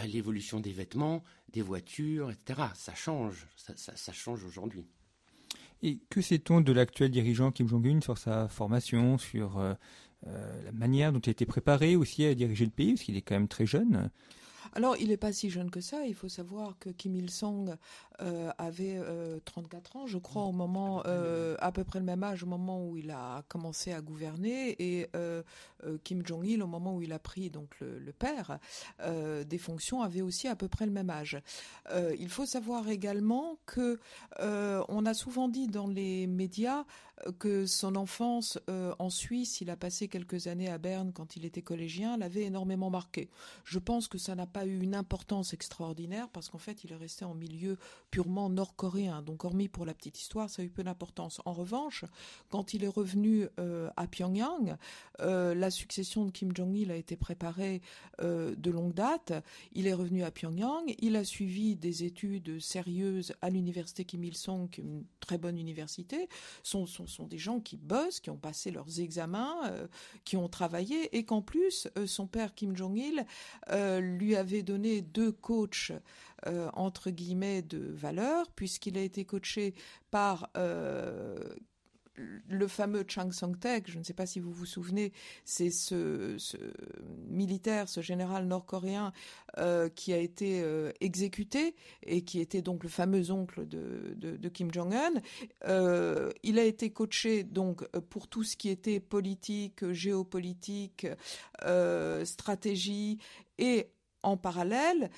[0.09, 1.23] l'évolution des vêtements,
[1.53, 2.61] des voitures, etc.
[2.75, 4.85] Ça change, ça, change aujourd'hui.
[5.83, 9.59] Et que sait-on de l'actuel dirigeant Kim Jong-un sur sa formation, sur
[10.25, 13.23] la manière dont il a été préparé aussi à diriger le pays, parce qu'il est
[13.23, 14.11] quand même très jeune?
[14.75, 16.07] Alors, il n'est pas si jeune que ça.
[16.07, 17.77] Il faut savoir que Kim Il-sung
[18.21, 19.01] euh, avait
[19.45, 22.47] 34 euh, ans, je crois, au moment, euh, à peu près le même âge au
[22.47, 25.09] moment où il a commencé à gouverner, et
[26.05, 28.59] Kim Jong-il au moment où il a pris donc le, père
[29.47, 31.41] des fonctions avait aussi à peu près le même âge.
[32.19, 33.99] il faut savoir également que
[34.39, 36.85] on a souvent dit dans les médias
[37.39, 38.59] que son enfance
[38.99, 42.91] en Suisse, il a passé quelques années à Berne quand il était collégien, l'avait énormément
[42.91, 43.31] marqué.
[43.65, 46.97] Je pense que ça n'a pas eu une importance extraordinaire parce qu'en fait, il est
[46.97, 47.79] resté en milieu
[48.11, 49.23] purement nord-coréen.
[49.23, 51.41] Donc, hormis pour la petite histoire, ça a eu peu d'importance.
[51.45, 52.05] En revanche,
[52.49, 54.77] quand il est revenu euh, à Pyongyang,
[55.21, 57.83] euh, la succession de Kim Jong-il a été préparée
[58.21, 59.33] euh, de longue date.
[59.73, 60.95] Il est revenu à Pyongyang.
[60.99, 66.29] Il a suivi des études sérieuses à l'université Kim Il-sung, une très bonne université.
[67.13, 69.57] Sont, des gens qui bossent, qui ont passé leurs examens,
[70.25, 73.27] qui ont travaillé et qu'en plus, son père Kim Jong-il
[74.01, 75.93] lui avait donné deux coachs
[76.49, 79.75] euh, entre guillemets de valeur, puisqu'il a été coaché
[80.11, 81.39] par euh,
[82.17, 85.13] le fameux Chang Song-tek, je ne sais pas si vous vous souvenez,
[85.45, 86.37] c'est ce,
[87.29, 89.13] militaire, ce général nord-coréen
[89.59, 90.65] euh, qui a été
[91.01, 95.13] exécuté et qui était donc le fameux oncle de, Kim Jong-un.
[96.43, 101.07] il a été coaché donc pour tout ce qui était politique, géopolitique,
[102.25, 103.19] stratégie
[103.59, 103.89] et
[104.23, 105.11] en parallèle,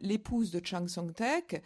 [0.00, 1.62] l'épouse de Chang Song-tek,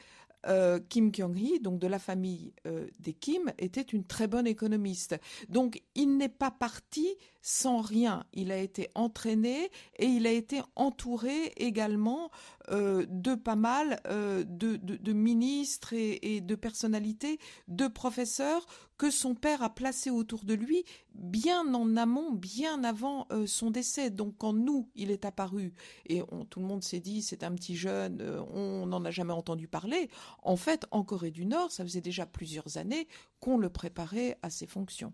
[0.47, 5.17] euh, Kim Kyung-hee, donc de la famille euh, des Kim, était une très bonne économiste.
[5.49, 7.07] Donc il n'est pas parti
[7.41, 8.25] sans rien.
[8.33, 12.31] Il a été entraîné et il a été entouré également
[12.71, 18.67] euh, de pas mal de, ministres et, de personnalités, de professeurs
[19.03, 24.11] que son père a placés autour de lui bien en amont, bien avant son décès.
[24.11, 25.75] Donc quand nous, il est apparu
[26.07, 28.23] et tout le monde s'est dit c'est un petit jeune,
[28.55, 30.09] on n'en a jamais entendu parler.
[30.45, 33.09] En fait, en Corée du Nord, ça faisait déjà plusieurs années
[33.41, 35.12] qu'on le préparait à ses fonctions.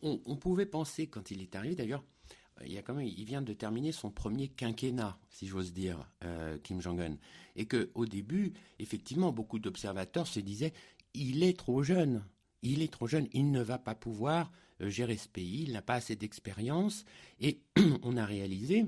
[0.00, 2.02] On, pouvait penser, quand il est arrivé d'ailleurs,
[2.64, 7.18] il, vient de terminer son premier quinquennat, si j'ose dire, euh, Kim Jong-un.
[7.56, 10.72] Et qu'au début, effectivement, beaucoup d'observateurs se disaient
[11.12, 12.24] il est trop jeune.
[12.62, 15.82] Il est trop jeune, il ne va pas pouvoir euh, gérer ce pays, il n'a
[15.82, 17.04] pas assez d'expérience.
[17.40, 17.60] Et
[18.02, 18.86] on a réalisé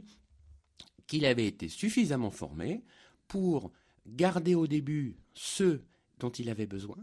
[1.07, 2.83] qu'il avait été suffisamment formé
[3.29, 3.73] pour
[4.07, 5.85] garder au début ceux
[6.19, 6.99] dont il avait besoin,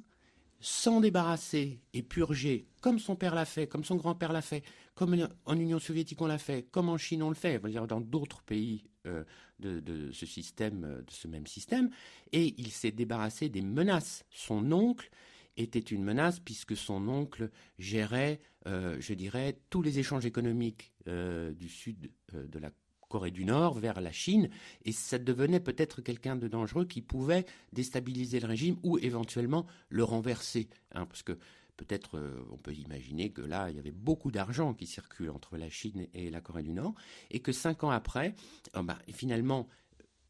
[0.59, 4.63] s'en débarrasser et purger, comme son père l'a fait, comme son grand-père l'a fait,
[4.95, 8.41] comme en Union soviétique on l'a fait, comme en Chine on le fait, dans d'autres
[8.41, 9.23] pays euh,
[9.59, 11.89] de, ce système, euh, de ce même système,
[12.31, 14.23] et il s'est débarrassé des menaces.
[14.29, 15.09] Son oncle
[15.57, 21.69] était une menace puisque son oncle gérait, euh, je dirais, tous les échanges économiques du
[21.69, 22.69] sud de la
[23.07, 24.49] Corée du Nord vers la Chine,
[24.83, 30.03] et ça devenait peut-être quelqu'un de dangereux qui pouvait déstabiliser le régime ou éventuellement le
[30.03, 30.69] renverser.
[30.93, 31.37] Hein, parce que
[31.77, 35.57] peut-être euh, on peut imaginer que là, il y avait beaucoup d'argent qui circule entre
[35.57, 36.95] la Chine et la Corée du Nord,
[37.31, 38.35] et que cinq ans après,
[38.75, 39.67] oh ben, finalement,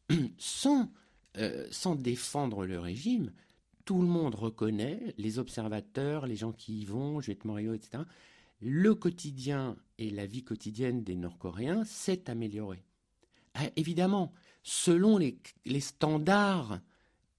[0.38, 0.88] sans
[1.96, 3.32] défendre le régime,
[3.88, 8.02] tout le monde reconnaît, les observateurs, les gens qui y vont, Juliette Morio, etc.,
[8.60, 12.84] le quotidien et la vie quotidienne des Nord-Coréens s'est améliorée.
[13.54, 15.40] Ah, évidemment, selon les,
[15.80, 16.80] standards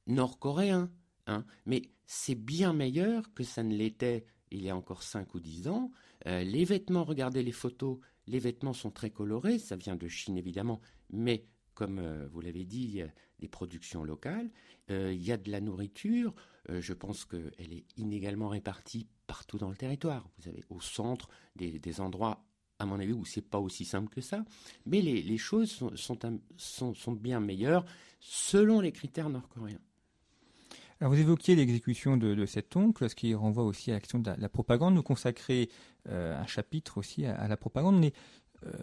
[0.07, 0.89] nord-coréens,
[1.27, 5.39] hein, mais c'est bien meilleur que ça ne l'était il y a encore 5 ou
[5.39, 5.91] 10 ans.
[6.25, 10.35] Euh, les vêtements, regardez les photos, les vêtements sont très colorés, ça vient de Chine
[10.35, 10.81] évidemment,
[11.12, 11.45] mais
[11.80, 13.08] comme euh, vous l'avez dit, il y a
[13.39, 14.50] des productions locales,
[14.92, 16.36] euh, il y a de la nourriture,
[16.68, 20.30] je pense qu'elle est inégalement répartie partout dans le territoire.
[20.38, 22.46] Vous avez au centre des, endroits,
[22.78, 24.46] à mon avis, où c'est pas aussi simple que ça,
[24.86, 27.86] mais les, choses sont, bien meilleures
[28.20, 29.80] selon les critères nord-coréens.
[31.00, 34.50] Alors vous évoquiez l'exécution de, cet oncle, ce qui renvoie aussi à l'action de la,
[34.50, 34.94] propagande.
[34.94, 35.70] Nous consacrer
[36.06, 38.12] un chapitre aussi à, la propagande.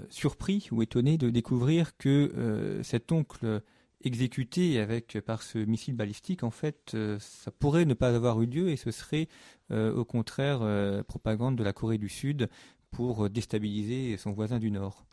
[0.08, 3.62] Surpris ou étonné de découvrir que cet oncle
[4.02, 8.68] exécuté avec par ce missile balistique, en fait, ça pourrait ne pas avoir eu lieu
[8.68, 9.28] et ce serait
[9.70, 10.60] au contraire
[11.04, 12.48] propagande de la Corée du Sud
[12.90, 15.06] pour déstabiliser son voisin du Nord.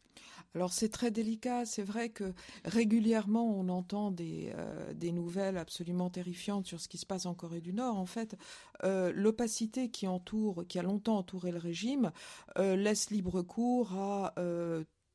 [0.56, 6.12] Alors c'est très délicat, c'est vrai que régulièrement on entend des, euh, des, nouvelles absolument
[6.12, 7.98] terrifiantes sur ce qui se passe en Corée du Nord.
[7.98, 8.36] En fait,
[8.84, 12.12] euh, l'opacité qui entoure, qui a longtemps entouré le régime,
[12.60, 14.36] euh, laisse libre cours à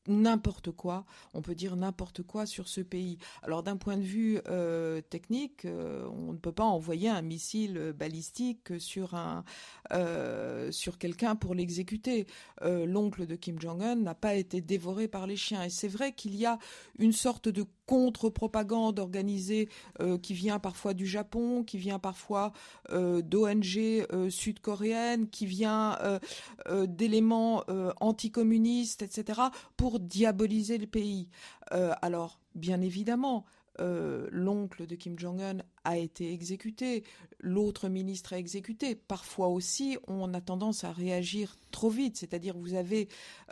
[0.09, 3.19] n'importe quoi, on peut dire n'importe quoi sur ce pays.
[3.43, 7.93] Alors d'un point de vue euh, technique, euh, on ne peut pas envoyer un missile
[7.97, 9.15] balistique sur
[9.93, 12.27] euh, sur quelqu'un pour l'exécuter.
[12.63, 15.63] L'oncle de Kim Jong-un n'a pas été dévoré par les chiens.
[15.65, 16.59] Et c'est vrai qu'il y a
[16.99, 19.69] une sorte de contre-propagande organisée
[20.23, 22.53] qui vient parfois du Japon, qui vient parfois
[22.91, 25.99] d'ONG sud-coréennes, qui vient
[26.87, 27.65] d'éléments
[28.01, 29.41] anticommunistes, etc.
[29.77, 31.29] pour diaboliser le pays.
[31.73, 33.45] Euh, alors, bien évidemment,
[33.81, 37.05] euh, l'oncle de Kim Jong-un a été exécuté,
[37.41, 38.95] l'autre ministre a exécuté.
[38.95, 43.09] Parfois aussi, on a tendance à réagir trop vite, c'est-à-dire vous avez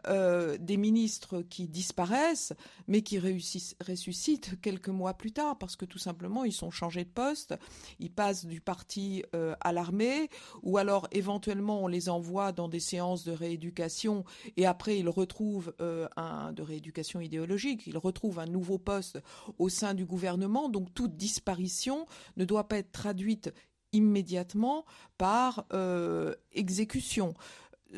[0.09, 2.53] euh, des ministres qui disparaissent,
[2.89, 7.11] mais qui ressuscitent quelques mois plus tard, parce que tout simplement, ils sont changés de
[7.11, 7.55] poste,
[8.01, 10.31] ils passent du parti euh, à l'armée,
[10.63, 14.25] ou alors éventuellement on les envoie dans des séances de rééducation,
[14.57, 15.75] et après ils retrouvent
[16.17, 19.19] un de rééducation idéologique, ils retrouvent un nouveau poste
[19.59, 23.53] au sein du gouvernement, donc toute disparition ne doit pas être traduite
[23.93, 24.85] immédiatement
[25.19, 27.35] par euh, exécution.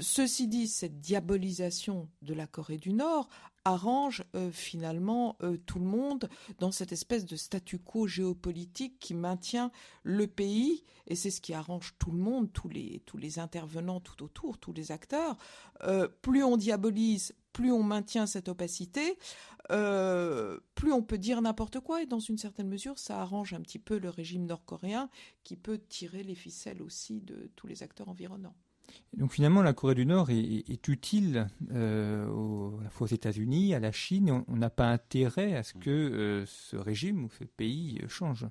[0.01, 3.29] Ceci dit, cette diabolisation de la Corée du Nord
[3.65, 9.15] arrange euh, finalement euh, tout le monde dans cette espèce de statu quo géopolitique qui
[9.15, 9.71] maintient
[10.03, 14.59] le pays, et c'est ce qui arrange tout le monde, tous les, intervenants tout autour,
[14.59, 15.37] tous les acteurs.
[16.23, 19.19] plus on diabolise, plus on maintient cette opacité,
[19.71, 23.61] euh, plus on peut dire n'importe quoi, et dans une certaine mesure, ça arrange un
[23.61, 25.11] petit peu le régime nord-coréen
[25.45, 28.55] qui peut tirer les ficelles aussi de tous les acteurs environnants.
[29.17, 33.75] Donc finalement, la Corée du Nord est, utile euh, aux, à la fois aux États-Unis,
[33.75, 34.45] à la Chine.
[34.47, 38.47] On n'a pas intérêt à ce que euh, ce régime ou ce pays change.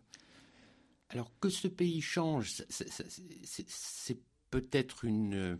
[1.09, 4.19] Alors que ce pays change, c'est
[4.49, 5.57] peut-être une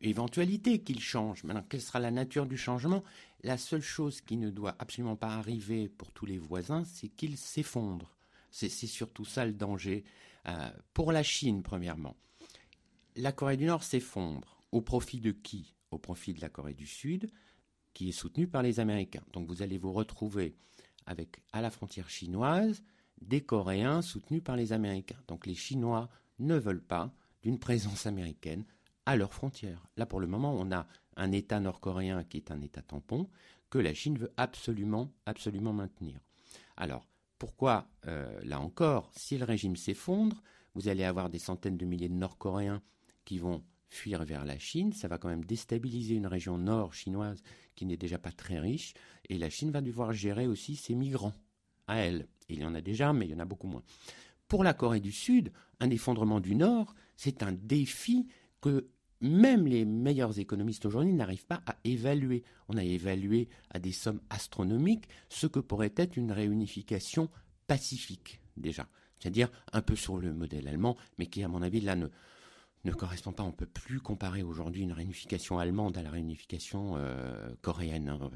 [0.00, 1.44] éventualité qu'il change.
[1.44, 3.04] Maintenant, quelle sera la nature du changement?
[3.42, 7.36] La seule chose qui ne doit absolument pas arriver pour tous les voisins, c'est qu'il
[7.36, 8.16] s'effondre.
[8.50, 10.04] C'est surtout ça le danger.
[10.46, 12.16] Euh, pour la Chine, premièrement,
[13.18, 14.62] la Corée du Nord s'effondre.
[14.70, 15.74] Au profit de qui?
[15.90, 17.30] Au profit de la Corée du Sud,
[17.92, 19.24] qui est soutenue par les Américains.
[19.32, 20.56] Donc vous allez vous retrouver
[21.04, 22.82] avec, à la frontière chinoise,
[23.20, 25.18] des Coréens soutenus par les Américains.
[25.26, 28.64] Donc les Chinois ne veulent pas d'une présence américaine
[29.04, 29.88] à leurs frontières.
[29.96, 33.28] Là, pour le moment, on a un État nord-coréen qui est un État tampon
[33.70, 36.20] que la Chine veut absolument, absolument maintenir.
[36.76, 40.42] Alors, pourquoi, euh, là encore, si le régime s'effondre,
[40.74, 42.82] vous allez avoir des centaines de milliers de Nord-Coréens
[43.28, 47.42] qui vont fuir vers la Chine, ça va quand même déstabiliser une région nord chinoise
[47.74, 48.94] qui n'est déjà pas très riche,
[49.28, 51.34] et la Chine va devoir gérer aussi ses migrants
[51.88, 52.26] à elle.
[52.48, 53.82] Il y en a déjà, mais il y en a beaucoup moins.
[54.48, 58.28] Pour la Corée du Sud, un effondrement du Nord, c'est un défi
[58.62, 58.88] que
[59.20, 62.44] même les meilleurs économistes aujourd'hui n'arrivent pas à évaluer.
[62.68, 67.28] On a évalué à des sommes astronomiques ce que pourrait être une réunification
[67.66, 68.88] pacifique déjà.
[69.18, 72.06] C'est-à-dire un peu sur le modèle allemand, mais qui à mon avis là ne,
[72.84, 73.42] ne correspond pas.
[73.42, 78.08] On peut plus comparer aujourd'hui une réunification allemande à la réunification euh, coréenne.
[78.08, 78.30] Hein.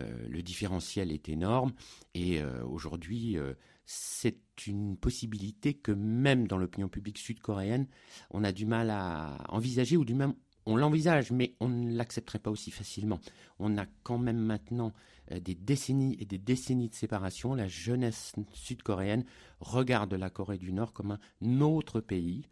[0.00, 1.72] Euh, le différentiel est énorme
[2.14, 3.38] et euh, aujourd'hui
[3.86, 7.86] c'est une possibilité que même dans l'opinion publique sud-coréenne,
[8.30, 10.34] on a du mal à envisager ou du même
[10.68, 13.20] on l'envisage, mais on ne l'accepterait pas aussi facilement.
[13.60, 14.92] On a quand même maintenant
[15.30, 17.54] des décennies et des décennies de séparation.
[17.54, 19.24] La jeunesse sud-coréenne
[19.60, 22.48] regarde la Corée du Nord comme un autre pays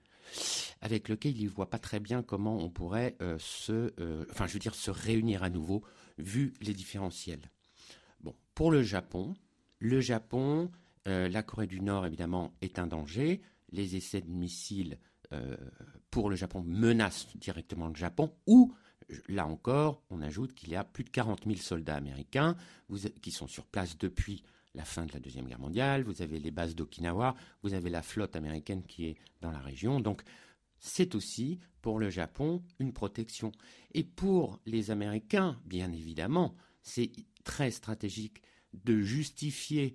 [0.81, 4.47] avec lequel il ne voit pas très bien comment on pourrait euh, se, euh, enfin,
[4.47, 5.83] je veux dire, se réunir à nouveau,
[6.19, 7.51] vu les différentiels.
[8.21, 9.35] Bon, pour le Japon,
[9.79, 10.71] le Japon,
[11.07, 13.43] la Corée du Nord, évidemment, est un danger.
[13.71, 14.99] Les essais de missiles
[16.11, 18.73] pour le Japon menacent directement le Japon, ou
[19.29, 22.57] Là encore, on ajoute qu'il y a plus de 40 000 soldats américains
[23.21, 24.43] qui sont sur place depuis
[24.75, 26.03] la fin de la Deuxième Guerre mondiale.
[26.03, 30.01] Vous avez les bases d'Okinawa, vous avez la flotte américaine qui est dans la région.
[30.01, 30.23] Donc,
[30.79, 33.53] c'est aussi pour le Japon une protection.
[33.93, 37.13] Et pour les Américains, bien évidemment, c'est
[37.45, 39.95] très stratégique de justifier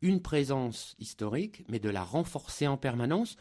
[0.00, 3.36] une présence historique, mais de la renforcer en permanence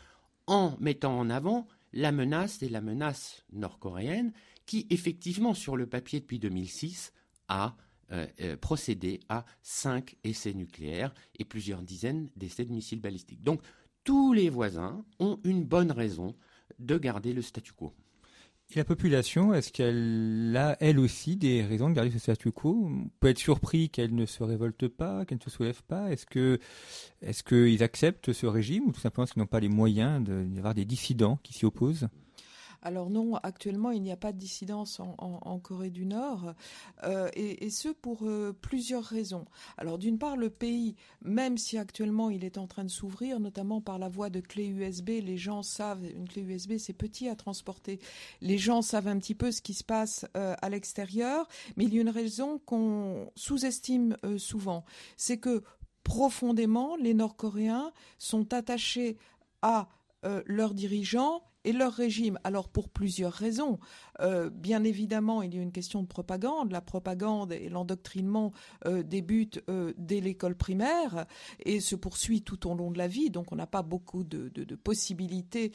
[0.47, 4.33] en mettant en avant la menace et la menace nord-coréenne
[4.65, 7.13] qui effectivement sur le papier depuis 2006
[7.47, 7.75] a
[8.11, 13.43] euh, euh, procédé à cinq essais nucléaires et plusieurs dizaines d'essais de missiles balistiques.
[13.43, 13.61] Donc
[14.03, 16.35] tous les voisins ont une bonne raison
[16.79, 17.93] de garder le statu quo.
[18.71, 22.87] Et la population, est-ce qu'elle a, elle aussi, des raisons de garder ce statu quo?
[22.89, 26.11] On peut être surpris qu'elle ne se révolte pas, qu'elle ne se soulève pas.
[26.11, 26.59] Est-ce que,
[27.21, 30.85] est-ce qu'ils acceptent ce régime ou tout simplement qu'ils n'ont pas les moyens d'avoir des
[30.85, 32.07] dissidents qui s'y opposent?
[32.83, 36.53] Alors non, actuellement, il n'y a pas de dissidence en, Corée du Nord,
[37.05, 39.45] euh, et, ce pour euh, plusieurs raisons.
[39.77, 43.79] Alors d'une part, le pays, même si actuellement il est en train de s'ouvrir, notamment
[43.79, 47.35] par la voie de clé USB, les gens savent, une clé USB c'est petit à
[47.35, 47.99] transporter,
[48.41, 51.93] les gens savent un petit peu ce qui se passe euh, à l'extérieur, mais il
[51.93, 54.83] y a une raison qu'on sous-estime souvent,
[55.15, 55.63] c'est que
[56.03, 59.17] profondément, les Nord-Coréens sont attachés
[59.61, 59.87] à
[60.45, 62.39] leurs dirigeants et leur régime.
[62.43, 63.79] Alors pour plusieurs raisons.
[64.19, 66.71] Euh, bien évidemment, il y a une question de propagande.
[66.71, 68.51] La propagande et l'endoctrinement
[68.85, 71.25] euh, débutent euh, dès l'école primaire
[71.63, 73.29] et se poursuit tout au long de la vie.
[73.29, 75.71] Donc on n'a pas beaucoup de, de possibilités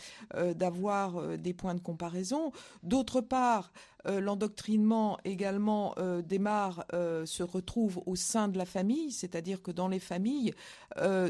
[0.56, 2.52] d'avoir des points de comparaison.
[2.82, 3.72] D'autre part,
[4.08, 5.94] l'endoctrinement également
[6.26, 10.54] démarre, se retrouve au sein de la famille, c'est-à-dire que dans les familles,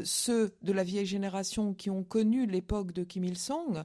[0.03, 3.83] ceux de la vieille génération qui ont connu l'époque de Kim Il-sung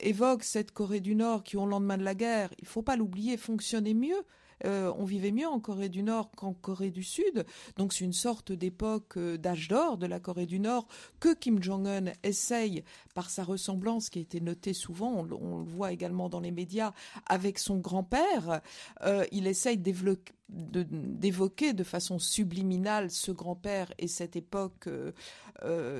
[0.00, 3.36] évoquent cette Corée du Nord qui, au lendemain de la guerre, il faut pas l'oublier,
[3.36, 4.22] fonctionnait mieux.
[4.64, 7.44] Euh, on vivait mieux en Corée du Nord qu'en Corée du Sud.
[7.76, 10.86] Donc c'est une sorte d'époque euh, d'âge d'or de la Corée du Nord
[11.20, 15.92] que Kim Jong-un essaye, par sa ressemblance qui a été notée souvent, on, le voit
[15.92, 16.92] également dans les médias,
[17.26, 18.60] avec son grand-père.
[19.02, 24.88] Euh, il essaye d'évoquer de, façon subliminale ce grand-père et cette époque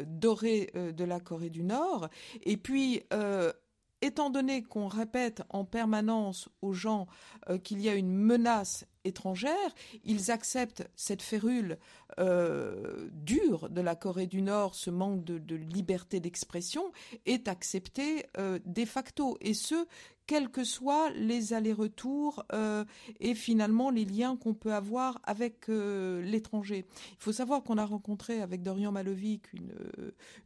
[0.06, 2.08] dorée de la Corée du Nord.
[2.42, 3.02] Et puis,
[4.02, 7.06] étant donné qu'on répète en permanence aux gens
[7.48, 11.78] euh, qu'il y a une menace étrangère, ils acceptent cette férule
[12.18, 16.92] euh, dure de la Corée du Nord, ce manque de, liberté d'expression,
[17.26, 19.38] est accepté euh, de facto.
[19.40, 19.86] Et ce,
[20.26, 22.84] quels que soient les allers-retours euh,
[23.20, 26.86] et finalement les liens qu'on peut avoir avec l'étranger.
[27.12, 29.42] Il faut savoir qu'on a rencontré avec Dorian Malovic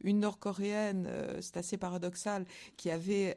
[0.03, 1.09] une Nord-Coréenne,
[1.41, 3.35] c'est assez paradoxal, qui avait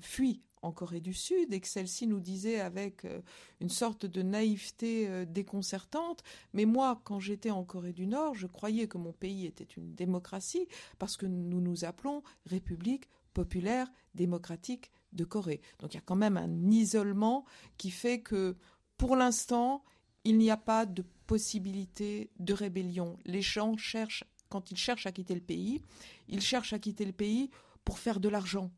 [0.00, 3.20] fui en Corée du Sud et que celle-ci nous disait avec euh,
[3.60, 8.46] une sorte de naïveté euh, déconcertante, mais moi, quand j'étais en Corée du Nord, je
[8.46, 10.66] croyais que mon pays était une démocratie
[10.98, 15.60] parce que nous nous appelons République populaire démocratique de Corée.
[15.78, 17.44] Donc il y a quand même un isolement
[17.76, 18.56] qui fait que
[18.96, 19.84] pour l'instant,
[20.24, 23.18] il n'y a pas de possibilité de rébellion.
[23.24, 25.80] Les gens cherchent, quand ils cherchent à quitter le pays,
[26.28, 27.50] ils cherchent à quitter le pays
[27.84, 28.70] pour faire de l'argent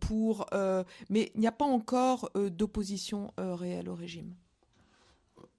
[0.00, 4.34] pour, euh, mais il n'y a pas encore euh, d'opposition réelle au régime.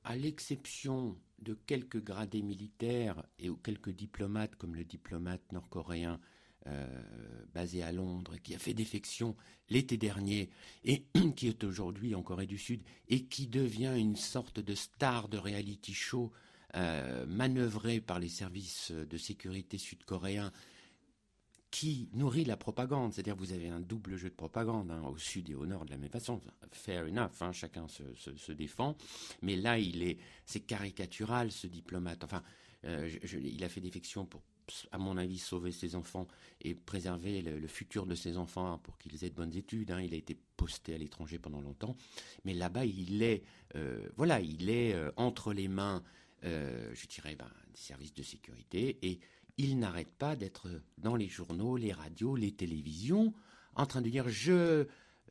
[0.03, 6.19] À l'exception de quelques gradés militaires et quelques diplomates, comme le diplomate nord-coréen
[7.53, 9.35] basé à Londres, qui a fait défection
[9.69, 10.49] l'été dernier
[10.85, 15.27] et qui est aujourd'hui en Corée du Sud et qui devient une sorte de star
[15.27, 16.31] de reality show
[17.27, 20.53] manœuvré par les services de sécurité sud-coréens
[21.73, 23.13] qui nourrit la propagande.
[23.13, 25.89] C'est-à-dire vous avez un double jeu de propagande hein, au sud et au nord de
[25.89, 26.39] la même façon.
[26.71, 28.95] Fair enough, hein, chacun se, défend.
[29.41, 32.23] Mais là, il est, c'est caricatural ce diplomate.
[32.23, 32.43] Enfin,
[32.85, 33.09] euh,
[33.43, 34.43] il a fait défection pour,
[34.91, 36.27] à mon avis, sauver ses enfants
[36.61, 39.95] et préserver le, futur de ses enfants hein, pour qu'ils aient de bonnes études.
[39.99, 41.95] Il a été posté à l'étranger pendant longtemps,
[42.45, 43.41] mais là-bas, il est,
[43.75, 46.03] euh, voilà, il est euh, entre les mains,
[46.43, 49.19] je dirais, ben, des services de sécurité et
[49.57, 53.33] il n'arrête pas d'être dans les journaux, les radios, les télévisions,
[53.75, 54.87] en train de dire je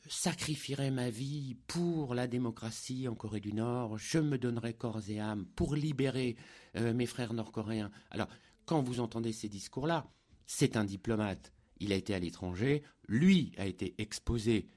[0.09, 5.21] sacrifierai ma vie pour la démocratie en Corée du Nord, je me donnerai corps et
[5.21, 6.37] âme pour libérer
[6.77, 7.91] euh, mes frères nord-coréens.
[8.11, 8.29] Alors,
[8.65, 10.07] quand vous entendez ces discours-là,
[10.47, 11.53] c'est un diplomate.
[11.79, 14.69] Il a été à l'étranger, lui a été exposé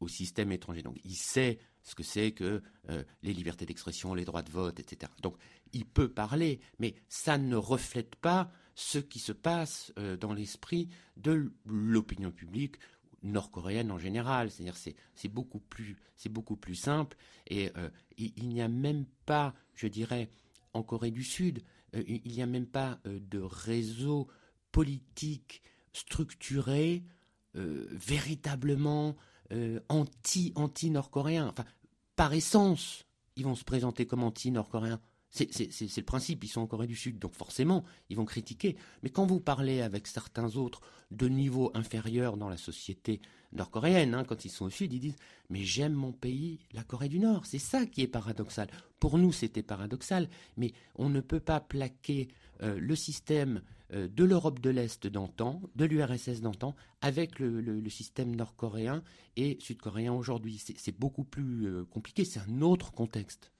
[0.00, 0.82] au système étranger.
[0.82, 4.78] Donc, il sait ce que c'est que euh, les libertés d'expression, les droits de vote,
[4.80, 5.10] etc.
[5.22, 5.36] Donc,
[5.72, 10.88] il peut parler, mais ça ne reflète pas ce qui se passe euh, dans l'esprit
[11.16, 12.76] de l'opinion publique
[13.24, 14.52] nord-coréenne en général.
[14.52, 17.16] C'est-à-dire c'est beaucoup plus c'est beaucoup plus simple
[17.48, 20.30] et euh, il, n'y a même pas, je dirais,
[20.74, 21.64] en Corée du Sud,
[21.96, 24.28] euh, il n'y a même pas de réseau
[24.70, 25.62] politique
[25.92, 27.02] structuré
[27.54, 29.16] véritablement
[29.88, 31.48] anti anti nord-coréen.
[31.48, 31.64] Enfin,
[32.14, 35.00] par essence, ils vont se présenter comme anti nord-coréens.
[35.30, 35.48] C'est
[35.96, 38.76] le principe, ils sont en Corée du Sud, donc forcément, ils vont critiquer.
[39.02, 43.20] Mais quand vous parlez avec certains autres de niveau inférieur dans la société
[43.52, 45.16] nord-coréenne, hein, quand ils sont au Sud, ils disent
[45.50, 47.46] Mais j'aime mon pays, la Corée du Nord.
[47.46, 48.68] C'est ça qui est paradoxal.
[49.00, 52.28] Pour nous, c'était paradoxal, mais on ne peut pas plaquer
[52.62, 53.62] euh, le système
[53.94, 59.02] euh, de l'Europe de l'Est d'antan, de l'URSS d'antan, avec le, système nord-coréen
[59.36, 60.62] et sud-coréen aujourd'hui.
[60.76, 63.52] C'est beaucoup plus euh, compliqué, c'est un autre contexte.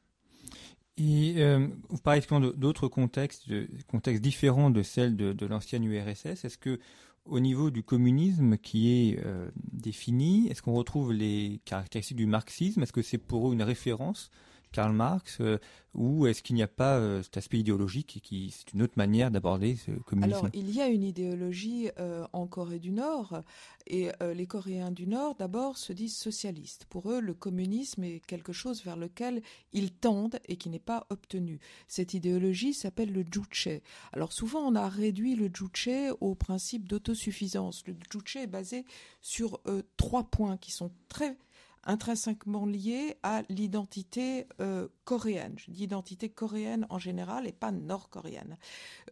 [0.99, 2.21] Et euh, vous parlez
[2.57, 6.45] d'autres contextes, de, contextes différents de celles de, l'ancienne URSS.
[6.45, 6.81] Est-ce que
[7.25, 12.83] au niveau du communisme qui est euh, défini, est-ce qu'on retrouve les caractéristiques du marxisme?
[12.83, 14.31] Est-ce que c'est pour eux une référence
[14.73, 15.59] Karl Marx euh,
[15.95, 19.31] ou est-ce qu'il n'y a pas euh, cet aspect idéologique qui c'est une autre manière
[19.31, 20.39] d'aborder ce communisme?
[20.39, 23.43] Alors il y a une idéologie euh, en Corée du Nord
[23.87, 26.85] et les Coréens du Nord d'abord se disent socialistes.
[26.91, 29.43] Pour eux le communisme est quelque chose vers lequel
[29.73, 31.59] ils tendent et qui n'est pas obtenu.
[31.87, 33.69] Cette idéologie s'appelle le juche.
[34.13, 35.89] Alors souvent on a réduit le juche
[36.21, 37.83] au principe d'autosuffisance.
[37.87, 38.85] Le juche est basé
[39.23, 39.61] sur
[39.97, 41.39] trois points qui sont très
[41.85, 45.55] intrinsèquement lié à l'identité euh, coréenne.
[45.57, 48.57] Je dis identité coréenne en général et pas nord-coréenne.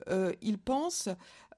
[0.08, 1.08] Euh, il pense,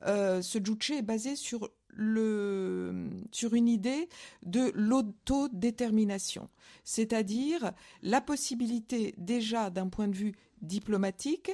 [0.06, 4.08] euh, ce juche est basé sur une idée
[4.44, 6.48] de l'autodétermination,
[6.84, 11.50] c'est-à-dire la possibilité déjà d'un point de vue diplomatique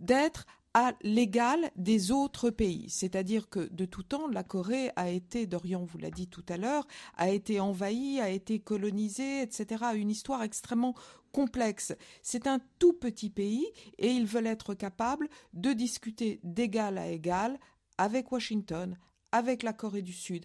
[0.00, 2.88] d'être à l'égal des autres pays.
[2.90, 6.56] C'est-à-dire que de tout temps, la Corée a été, Dorian vous l'a dit tout à
[6.56, 9.84] l'heure, a été envahie, a été colonisée, etc.
[9.94, 10.94] Une histoire extrêmement
[11.32, 11.94] complexe.
[12.22, 13.66] C'est un tout petit pays
[13.98, 17.58] et ils veulent être capables de discuter d'égal à égal
[17.96, 18.96] avec Washington,
[19.32, 20.44] avec la Corée du Sud,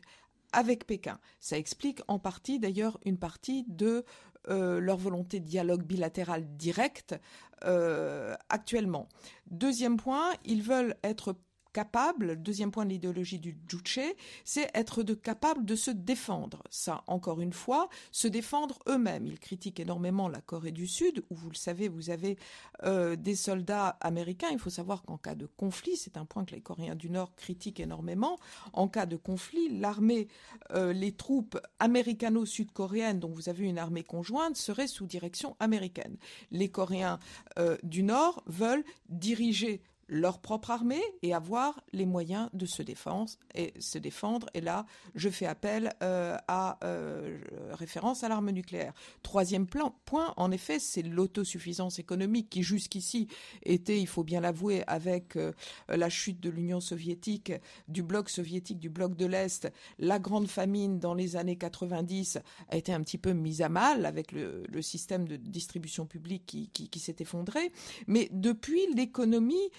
[0.51, 1.19] avec Pékin.
[1.39, 4.05] Ça explique en partie d'ailleurs une partie de
[4.49, 7.15] euh, leur volonté de dialogue bilatéral direct
[7.63, 9.07] euh, actuellement.
[9.49, 11.35] Deuxième point, ils veulent être
[11.73, 13.99] capable, deuxième point de l'idéologie du Juche,
[14.45, 16.63] c'est être capable de se défendre.
[16.69, 19.25] Ça, encore une fois, se défendre eux-mêmes.
[19.25, 22.37] Ils critiquent énormément la Corée du Sud, où vous le savez, vous avez
[22.83, 24.49] euh, des soldats américains.
[24.51, 27.35] Il faut savoir qu'en cas de conflit, c'est un point que les Coréens du Nord
[27.35, 28.37] critiquent énormément,
[28.73, 30.27] en cas de conflit, l'armée,
[30.71, 36.17] euh, les troupes américano-sud-coréennes, dont vous avez une armée conjointe, seraient sous direction américaine.
[36.51, 37.19] Les Coréens
[37.57, 43.31] euh, du Nord veulent diriger leur propre armée et avoir les moyens de se défendre
[43.55, 44.47] et se défendre.
[44.53, 44.85] Et là,
[45.15, 47.39] je fais appel euh, à euh,
[47.71, 48.93] référence à l'arme nucléaire.
[49.21, 53.27] Troisième plan, point, en effet, c'est l'autosuffisance économique qui jusqu'ici
[53.63, 55.53] était, il faut bien l'avouer, avec euh,
[55.87, 57.53] la chute de l'Union soviétique,
[57.87, 62.39] du bloc soviétique, du bloc de l'Est, la grande famine dans les années 90
[62.69, 66.69] a été un petit peu mise à mal avec le, système de distribution publique qui,
[66.69, 67.71] qui s'est effondré.
[68.07, 69.69] Mais depuis, l'économie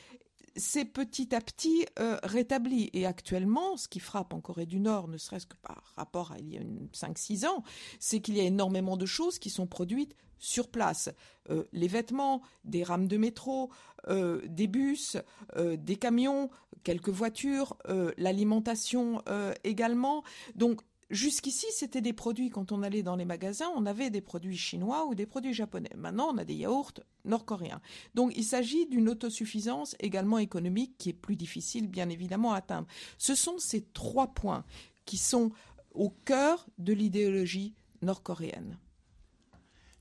[0.56, 2.90] c'est petit à petit euh, rétabli.
[2.92, 6.38] Et actuellement, ce qui frappe en Corée du Nord, ne serait-ce que par rapport à
[6.38, 7.62] il y a 5-6 ans,
[7.98, 11.10] c'est qu'il y a énormément de choses qui sont produites sur place.
[11.50, 13.70] Euh, les vêtements, des rames de métro,
[14.08, 15.16] euh, des bus,
[15.56, 16.50] des camions,
[16.82, 17.76] quelques voitures,
[18.18, 19.22] l'alimentation
[19.62, 20.22] également.
[20.54, 20.82] Donc
[21.14, 25.06] Jusqu'ici, c'était des produits, quand on allait dans les magasins, on avait des produits chinois
[25.06, 25.92] ou des produits japonais.
[25.96, 26.94] Maintenant, on a des yaourts
[27.24, 27.80] nord-coréens.
[28.16, 32.88] Donc, il s'agit d'une autosuffisance également économique qui est plus difficile, bien évidemment, à atteindre.
[33.16, 34.64] Ce sont ces trois points
[35.04, 35.52] qui sont
[35.92, 38.76] au cœur de l'idéologie nord-coréenne.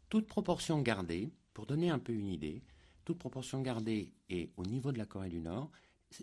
[0.10, 2.64] Toute proportion gardée, pour donner un peu une idée,
[3.06, 5.70] toute proportion gardée et au niveau de la Corée du Nord,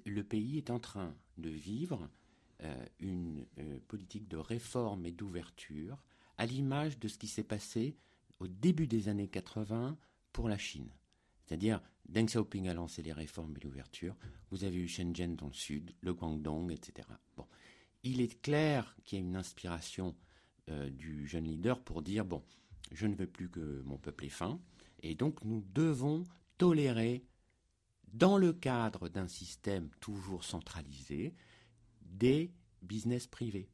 [0.04, 2.08] le pays est en train de vivre
[2.98, 6.02] une euh, politique de réforme et d'ouverture,
[6.38, 7.96] à l'image de ce qui s'est passé
[8.38, 9.96] au début des années 80
[10.32, 10.90] pour la Chine.
[11.44, 14.16] C'est-à-dire, Deng Xiaoping a lancé les réformes et l'ouverture.
[14.50, 17.08] Vous avez eu Shenzhen dans le sud, le Guangdong, etc.
[17.36, 17.46] Bon.
[18.02, 20.14] Il est clair qu'il y a une inspiration
[20.92, 22.44] du jeune leader pour dire bon,
[22.92, 24.60] je ne veux plus que mon peuple ait faim,
[25.02, 26.24] et donc nous devons
[26.58, 27.24] tolérer,
[28.12, 31.34] dans le cadre d'un système toujours centralisé,
[32.10, 32.52] des
[32.82, 33.68] business privés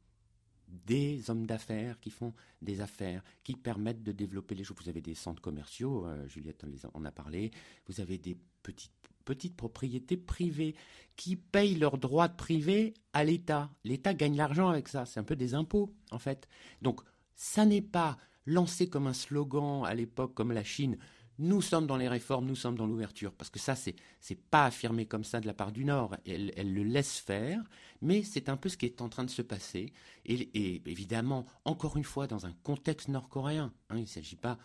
[0.67, 4.77] des hommes d'affaires qui font des affaires, qui permettent de développer les choses.
[4.81, 7.51] Vous avez des centres commerciaux, euh, Juliette en a parlé,
[7.87, 8.91] vous avez des petites,
[9.25, 10.75] petites propriétés privées
[11.15, 13.69] qui payent leurs droits de privé à l'État.
[13.83, 16.47] L'État gagne l'argent avec ça, c'est un peu des impôts en fait.
[16.81, 17.01] Donc
[17.35, 20.97] ça n'est pas lancé comme un slogan à l'époque comme la Chine,
[21.39, 23.95] nous sommes dans les réformes, nous sommes dans l'ouverture, parce que ça, c'est
[24.29, 26.15] n'est pas affirmé comme ça de la part du Nord.
[26.25, 27.63] Elle, le laisse faire,
[28.01, 29.93] mais c'est un peu ce qui est en train de se passer.
[30.25, 33.71] Et, évidemment, encore une fois, dans un contexte nord-coréen.
[33.89, 34.57] Hein, il ne s'agit pas,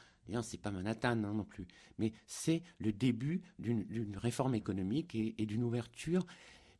[0.43, 1.66] c'est pas Manhattan hein, non plus,
[1.99, 6.27] mais c'est le début d'une réforme économique et, d'une ouverture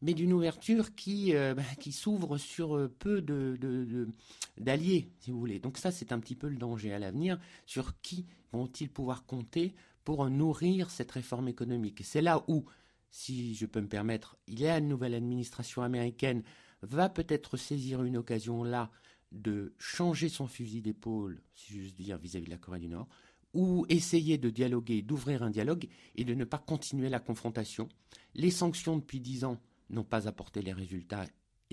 [0.05, 5.39] mais d'une ouverture qui, euh, bah, qui s'ouvre sur euh, peu d'alliés, de, si vous
[5.39, 5.61] voulez.
[5.61, 9.75] Donc ça, c'est un petit peu le danger à l'avenir, sur qui vont-ils pouvoir compter
[10.05, 12.05] pour nourrir cette réforme économique?
[12.05, 12.65] C'est là où,
[13.11, 16.43] si je peux me permettre, il y a une nouvelle administration américaine
[16.83, 18.91] va peut-être saisir une occasion là
[19.31, 23.09] de changer son fusil d'épaule, si j'ose dire, vis-à-vis de la Corée du Nord,
[23.55, 27.89] ou essayer de dialoguer, d'ouvrir un dialogue et de ne pas continuer la confrontation.
[28.35, 31.27] Les sanctions depuis dix ans n'ont pas apporté les résultats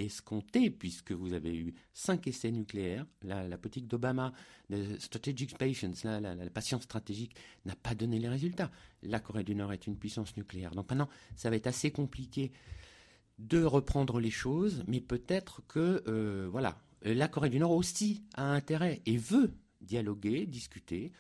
[0.06, 3.06] escompté, puisque vous avez eu cinq essais nucléaires.
[3.24, 4.34] La, politique d'Obama,
[5.00, 7.36] strategic patience, la, patience stratégique,
[7.66, 8.72] n'a pas donné les résultats.
[9.04, 10.72] La Corée du Nord est une puissance nucléaire.
[10.72, 12.52] Donc maintenant, ça va être assez compliqué
[13.38, 18.52] de reprendre les choses, mais peut-être que, euh, voilà, la Corée du Nord aussi a
[18.52, 21.12] intérêt et veut dialoguer, discuter,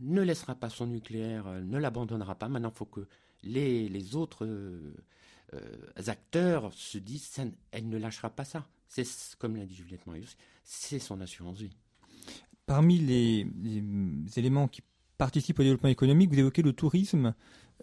[0.00, 2.48] ne laissera pas son nucléaire, euh, ne l'abandonnera pas.
[2.48, 3.06] Maintenant, il faut que
[3.42, 4.94] les, autres euh, euh,
[6.06, 7.30] acteurs se disent
[7.70, 8.66] elle ne lâchera pas ça.
[8.88, 9.06] C'est
[9.38, 11.76] comme l'a dit Juliette Marius, c'est son assurance vie.
[12.66, 13.46] Parmi les,
[14.36, 14.82] éléments qui
[15.18, 17.34] participent au développement économique, vous évoquez le tourisme.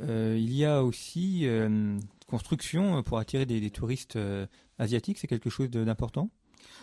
[0.02, 1.98] Euh, il y a aussi euh,
[2.28, 4.18] construction pour attirer des touristes
[4.80, 5.18] asiatiques.
[5.20, 6.30] C'est quelque chose d'important?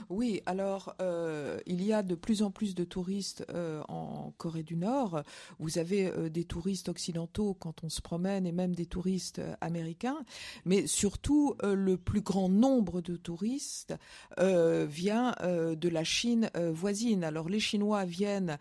[0.09, 4.62] Oui, alors euh, il y a de plus en plus de touristes euh, en Corée
[4.62, 5.22] du Nord.
[5.59, 10.18] Vous avez euh, des touristes occidentaux quand on se promène et même des touristes américains,
[10.64, 13.94] mais surtout le plus grand nombre de touristes
[14.38, 17.24] vient de la Chine voisine.
[17.24, 18.59] Alors les Chinois viennent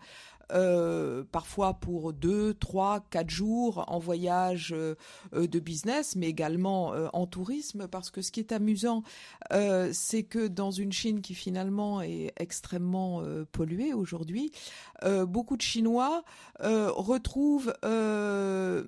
[0.52, 4.94] euh, parfois pour deux, trois, quatre jours en voyage euh,
[5.34, 9.02] de business, mais également euh, en tourisme, parce que ce qui est amusant,
[9.92, 13.22] c'est que dans une Chine qui finalement est extrêmement
[13.52, 14.52] polluée aujourd'hui,
[15.26, 16.22] beaucoup de Chinois
[16.60, 18.84] retrouvent un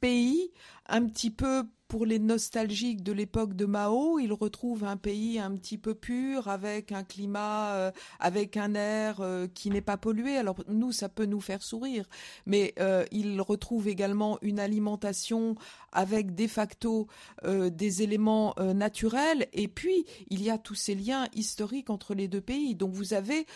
[0.00, 0.50] pays
[0.86, 1.64] un petit peu
[1.94, 6.48] pour les nostalgiques de l'époque de Mao, ils retrouvent un pays un petit peu pur,
[6.48, 10.36] avec un climat, euh, avec un air euh, qui n'est pas pollué.
[10.36, 12.08] Alors nous, ça peut nous faire sourire,
[12.46, 15.54] mais euh, ils retrouvent également une alimentation
[15.92, 17.06] avec de facto
[17.44, 19.46] des éléments naturels.
[19.52, 22.74] Et puis, il y a tous ces liens historiques entre les deux pays.
[22.74, 23.46] Donc vous avez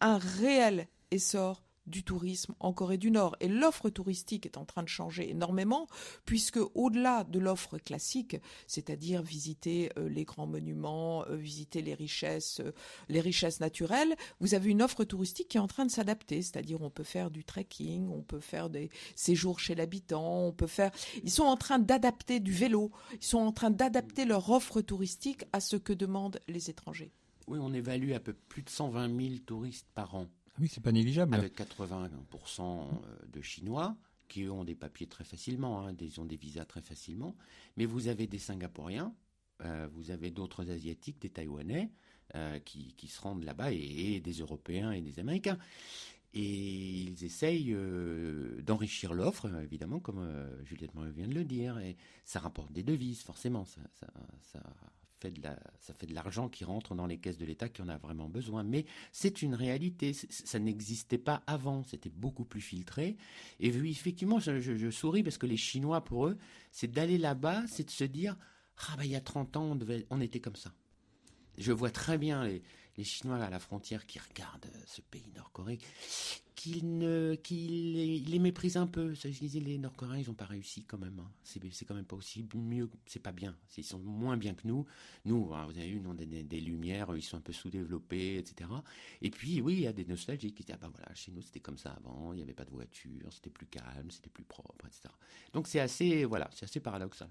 [0.00, 3.36] un réel essor du tourisme en Corée du Nord.
[3.40, 5.86] Et l'offre touristique est en train de changer énormément,
[6.24, 8.36] puisque au-delà de l'offre classique,
[8.66, 12.72] c'est-à-dire visiter euh, les grands monuments, euh, visiter les richesses, euh,
[13.08, 16.80] les richesses naturelles, vous avez une offre touristique qui est en train de s'adapter, c'est-à-dire
[16.80, 20.90] on peut faire du trekking, on peut faire des séjours chez l'habitant, on peut faire.
[21.24, 25.44] Ils sont en train d'adapter du vélo, ils sont en train d'adapter leur offre touristique
[25.52, 27.12] à ce que demandent les étrangers.
[27.48, 30.26] Oui, on évalue à peu plus de 120 000 touristes par an
[30.60, 31.34] oui, c'est pas négligeable.
[31.34, 33.96] Avec 80% euh, de Chinois
[34.28, 37.34] qui ont des papiers très facilement, hein, ils ont des visas très facilement.
[37.76, 39.12] Mais vous avez des Singapouriens,
[39.64, 41.90] euh, vous avez d'autres Asiatiques, des Taïwanais
[42.36, 45.58] euh, qui, se rendent là-bas et, des Européens et des Américains.
[46.32, 47.76] Et ils essayent
[48.62, 50.24] d'enrichir l'offre, évidemment, comme
[50.62, 51.80] Juliette Moreau vient de le dire.
[51.80, 53.64] Et ça rapporte des devises, forcément.
[53.64, 54.60] ça
[55.20, 55.40] fait de
[55.80, 58.28] ça fait de l'argent qui rentre dans les caisses de l'État qui en a vraiment
[58.28, 58.62] besoin.
[58.62, 60.12] Mais c'est une réalité.
[60.12, 61.84] Ça n'existait pas avant.
[61.84, 63.16] C'était beaucoup plus filtré.
[63.60, 66.38] Et oui, effectivement, je, souris parce que les Chinois, pour eux,
[66.72, 68.36] c'est d'aller là-bas, c'est de se dire,
[68.88, 69.78] ah ben, il y a 30 ans, on,
[70.10, 70.72] on était comme ça.
[71.58, 72.62] Je vois très bien les,
[73.00, 75.78] les Chinois à la frontière qui regardent euh, ce pays nord-coréen,
[76.54, 76.82] qu'ils
[78.30, 79.14] les méprisent un peu.
[79.14, 81.18] je disais, les Nord-Coréens, ils n'ont pas réussi quand même.
[81.18, 81.30] Hein.
[81.42, 83.56] C'est, quand même pas aussi mieux, c'est pas bien.
[83.78, 84.84] Ils sont moins bien que nous.
[85.24, 88.68] Nous, hein, vous avez vu, nous, des, des, lumières, ils sont un peu sous-développés, etc.
[89.22, 91.40] Et puis, oui, il y a des nostalgiques qui disent, ah ben voilà, chez nous,
[91.40, 94.44] c'était comme ça avant, il n'y avait pas de voiture, c'était plus calme, c'était plus
[94.44, 95.08] propre, etc.
[95.54, 97.30] Donc c'est assez, voilà, c'est assez paradoxal.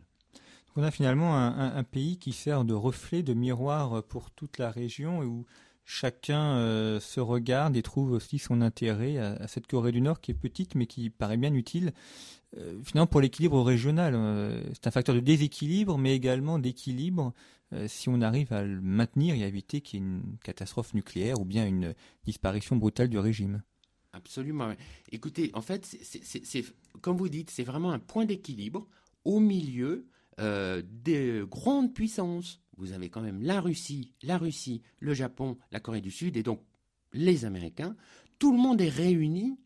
[0.75, 5.23] On a finalement un, pays qui sert de reflet, de miroir pour toute la région
[5.23, 5.45] et où
[5.83, 6.55] chacun
[6.99, 10.75] se regarde et trouve aussi son intérêt à, cette Corée du Nord qui est petite
[10.75, 11.91] mais qui paraît bien utile
[12.83, 14.13] finalement pour l'équilibre régional.
[14.73, 17.33] c'est un facteur de déséquilibre mais également d'équilibre
[17.87, 21.41] si on arrive à le maintenir et à éviter qu'il y ait une catastrophe nucléaire
[21.41, 21.95] ou bien une
[22.25, 23.63] disparition brutale du régime.
[24.13, 24.73] Absolument.
[25.11, 26.65] Écoutez, en fait, c'est
[27.01, 28.87] comme vous dites, c'est vraiment un point d'équilibre
[29.23, 30.07] au milieu
[30.39, 32.61] euh, des grandes puissances.
[32.77, 36.43] Vous avez quand même la Russie, la Russie, le Japon, la Corée du Sud et
[36.43, 36.61] donc
[37.13, 37.95] les Américains.
[38.37, 39.59] Tout le monde est réuni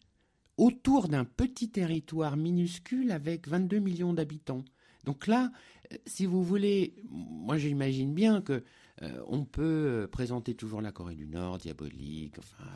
[0.57, 4.63] autour d'un petit territoire minuscule avec 22 millions d'habitants.
[5.03, 5.51] Donc là,
[5.91, 8.63] euh, si vous voulez, moi j'imagine bien que
[9.03, 12.69] euh, on peut présenter toujours la Corée du Nord diabolique, enfin,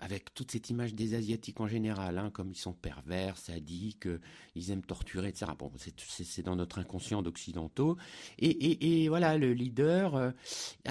[0.00, 4.08] avec toute cette image des Asiatiques en général, hein, comme ils sont pervers, sadiques,
[4.54, 5.52] ils aiment torturer, etc.
[5.58, 7.96] Bon, c'est dans notre inconscient d'occidentaux.
[8.38, 10.30] Et, voilà, le leader euh,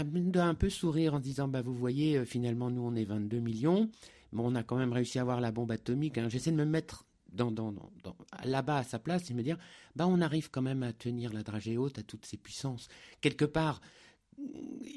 [0.03, 3.39] doit un peu sourire en disant, bah, vous voyez, euh, finalement, nous, on est 22
[3.39, 3.89] millions.
[4.33, 6.17] Bon, on a quand même réussi à avoir la bombe atomique.
[6.17, 6.29] Hein.
[6.29, 7.73] J'essaie de me mettre dans,
[8.43, 9.57] là-bas à sa place et me dire,
[9.95, 12.87] bah, on arrive quand même à tenir la dragée haute à toutes ces puissances.
[13.21, 13.81] Quelque part,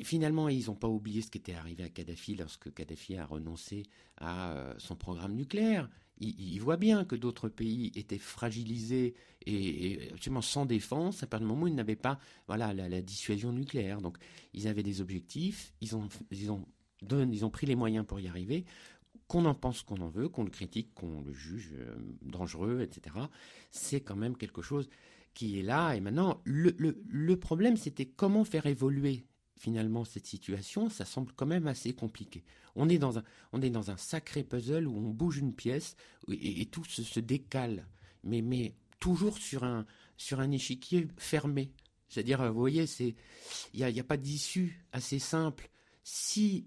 [0.04, 3.84] finalement, ils n'ont pas oublié ce qui était arrivé à Kadhafi lorsque Kadhafi a renoncé
[4.16, 5.88] à euh, son programme nucléaire.
[6.22, 9.14] Ils, voient bien que d'autres pays étaient fragilisés
[9.46, 13.52] et, absolument sans défense à partir du moment où ils n'avaient pas voilà, la, dissuasion
[13.52, 14.02] nucléaire.
[14.02, 14.18] Donc,
[14.52, 16.66] ils avaient des objectifs, ils ont, ils ont,
[17.10, 18.66] ils ont pris les moyens pour y arriver.
[19.28, 23.16] Qu'on en pense qu'on en veut, qu'on le critique, qu'on le juge euh, dangereux, etc.
[23.70, 24.90] C'est quand même quelque chose
[25.34, 25.94] qui est là.
[25.94, 29.26] Et maintenant, le, le problème, c'était comment faire évoluer
[29.60, 32.44] finalement cette situation, ça semble quand même assez compliqué.
[32.74, 35.96] On est dans un, on est dans un sacré puzzle où on bouge une pièce
[36.28, 37.86] et, tout se, décale,
[38.24, 39.84] mais, mais toujours sur un,
[40.16, 41.72] sur un échiquier fermé.
[42.08, 43.14] C'est-à-dire, vous voyez, il
[43.74, 45.68] n'y a, a, pas d'issue assez simple.
[46.02, 46.66] Si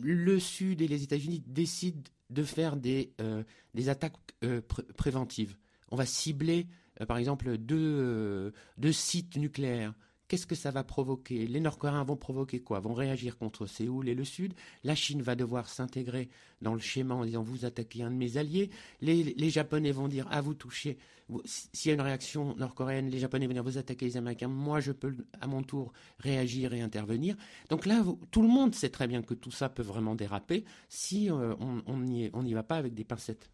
[0.00, 4.62] le Sud et les États-Unis décident de faire des, euh, des attaques euh,
[4.96, 5.58] préventives,
[5.90, 6.66] on va cibler,
[7.08, 9.94] par exemple, deux, deux sites nucléaires
[10.26, 11.46] Qu'est-ce que ça va provoquer?
[11.46, 12.80] Les Nord-Coréens vont provoquer quoi?
[12.80, 14.54] Vont réagir contre Séoul et le Sud?
[14.82, 16.30] La Chine va devoir s'intégrer
[16.62, 18.70] dans le schéma en disant vous attaquez un de mes alliés.
[19.02, 20.96] Les, Japonais vont dire ah vous touchez.
[21.44, 24.48] S'il y a une réaction nord-coréenne, les Japonais vont dire vous attaquez les Américains.
[24.48, 27.36] Moi je peux à mon tour réagir et intervenir.
[27.68, 31.30] Donc là tout le monde sait très bien que tout ça peut vraiment déraper si
[31.30, 33.50] euh, on n'y va pas avec des pincettes.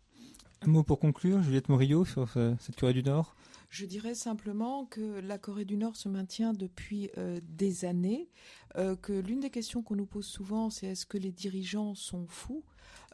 [0.62, 3.34] Un mot pour conclure, Juliette Morillo, sur cette Corée du Nord?
[3.70, 8.28] Je dirais simplement que la Corée du Nord se maintient depuis euh, des années,
[8.76, 12.26] euh, que l'une des questions qu'on nous pose souvent, c'est est-ce que les dirigeants sont
[12.26, 12.64] fous?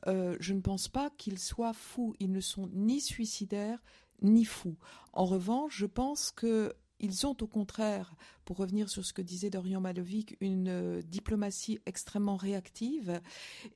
[0.06, 2.14] Euh, Je ne pense pas qu'ils soient fous.
[2.18, 3.82] Ils ne sont ni suicidaires
[4.22, 4.76] ni fous.
[5.12, 9.50] En revanche, je pense que ils ont au contraire, pour revenir sur ce que disait
[9.50, 13.20] Dorian Malovic, une euh, diplomatie extrêmement réactive.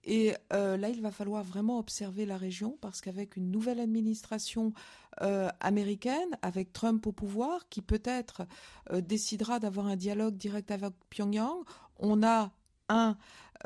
[0.05, 4.73] Et euh, là, il va falloir vraiment observer la région parce qu'avec une nouvelle administration
[5.23, 8.43] euh, américaine, avec Trump au pouvoir, qui peut-être
[9.03, 11.65] décidera d'avoir un dialogue direct avec Pyongyang,
[11.99, 12.53] on a
[12.91, 13.17] un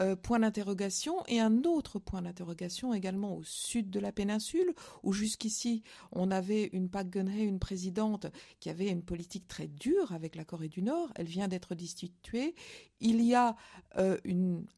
[0.01, 5.13] euh, point d'interrogation et un autre point d'interrogation également au sud de la péninsule où
[5.13, 8.27] jusqu'ici on avait une Park Geun-hye, une présidente
[8.59, 11.13] qui avait une politique très dure avec la Corée du Nord.
[11.15, 12.57] Elle vient d'être destituée.
[12.99, 13.55] Il y a
[13.97, 14.19] euh,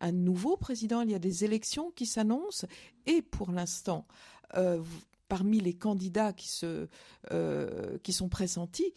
[0.00, 2.66] un nouveau président, il y a des élections qui s'annoncent
[3.06, 4.06] et pour l'instant
[4.58, 4.82] euh,
[5.28, 6.88] parmi les candidats qui, se,
[8.04, 8.94] qui sont pressentis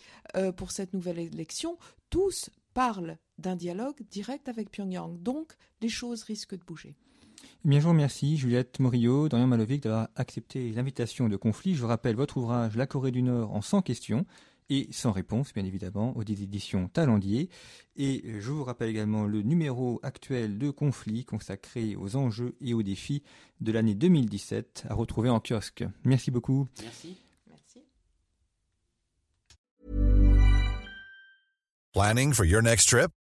[0.57, 1.79] pour cette nouvelle élection,
[2.11, 5.21] tous parlent d'un dialogue direct avec Pyongyang.
[5.21, 6.95] Donc, les choses risquent de bouger.
[7.65, 11.75] Bien, je vous remercie, Juliette Morillo, Dorian Malovic, d'avoir accepté l'invitation de conflit.
[11.75, 14.25] Je vous rappelle votre ouvrage La Corée du Nord en 100 questions
[14.69, 17.49] et sans réponse, bien évidemment, aux éditions Talendier.
[17.95, 22.83] Et je vous rappelle également le numéro actuel de Conflit consacré aux enjeux et aux
[22.83, 23.23] défis
[23.61, 25.83] de l'année 2017 à retrouver en kiosque.
[26.03, 26.67] Merci beaucoup.
[26.81, 27.17] Merci.
[31.91, 33.09] Planning for your next trip?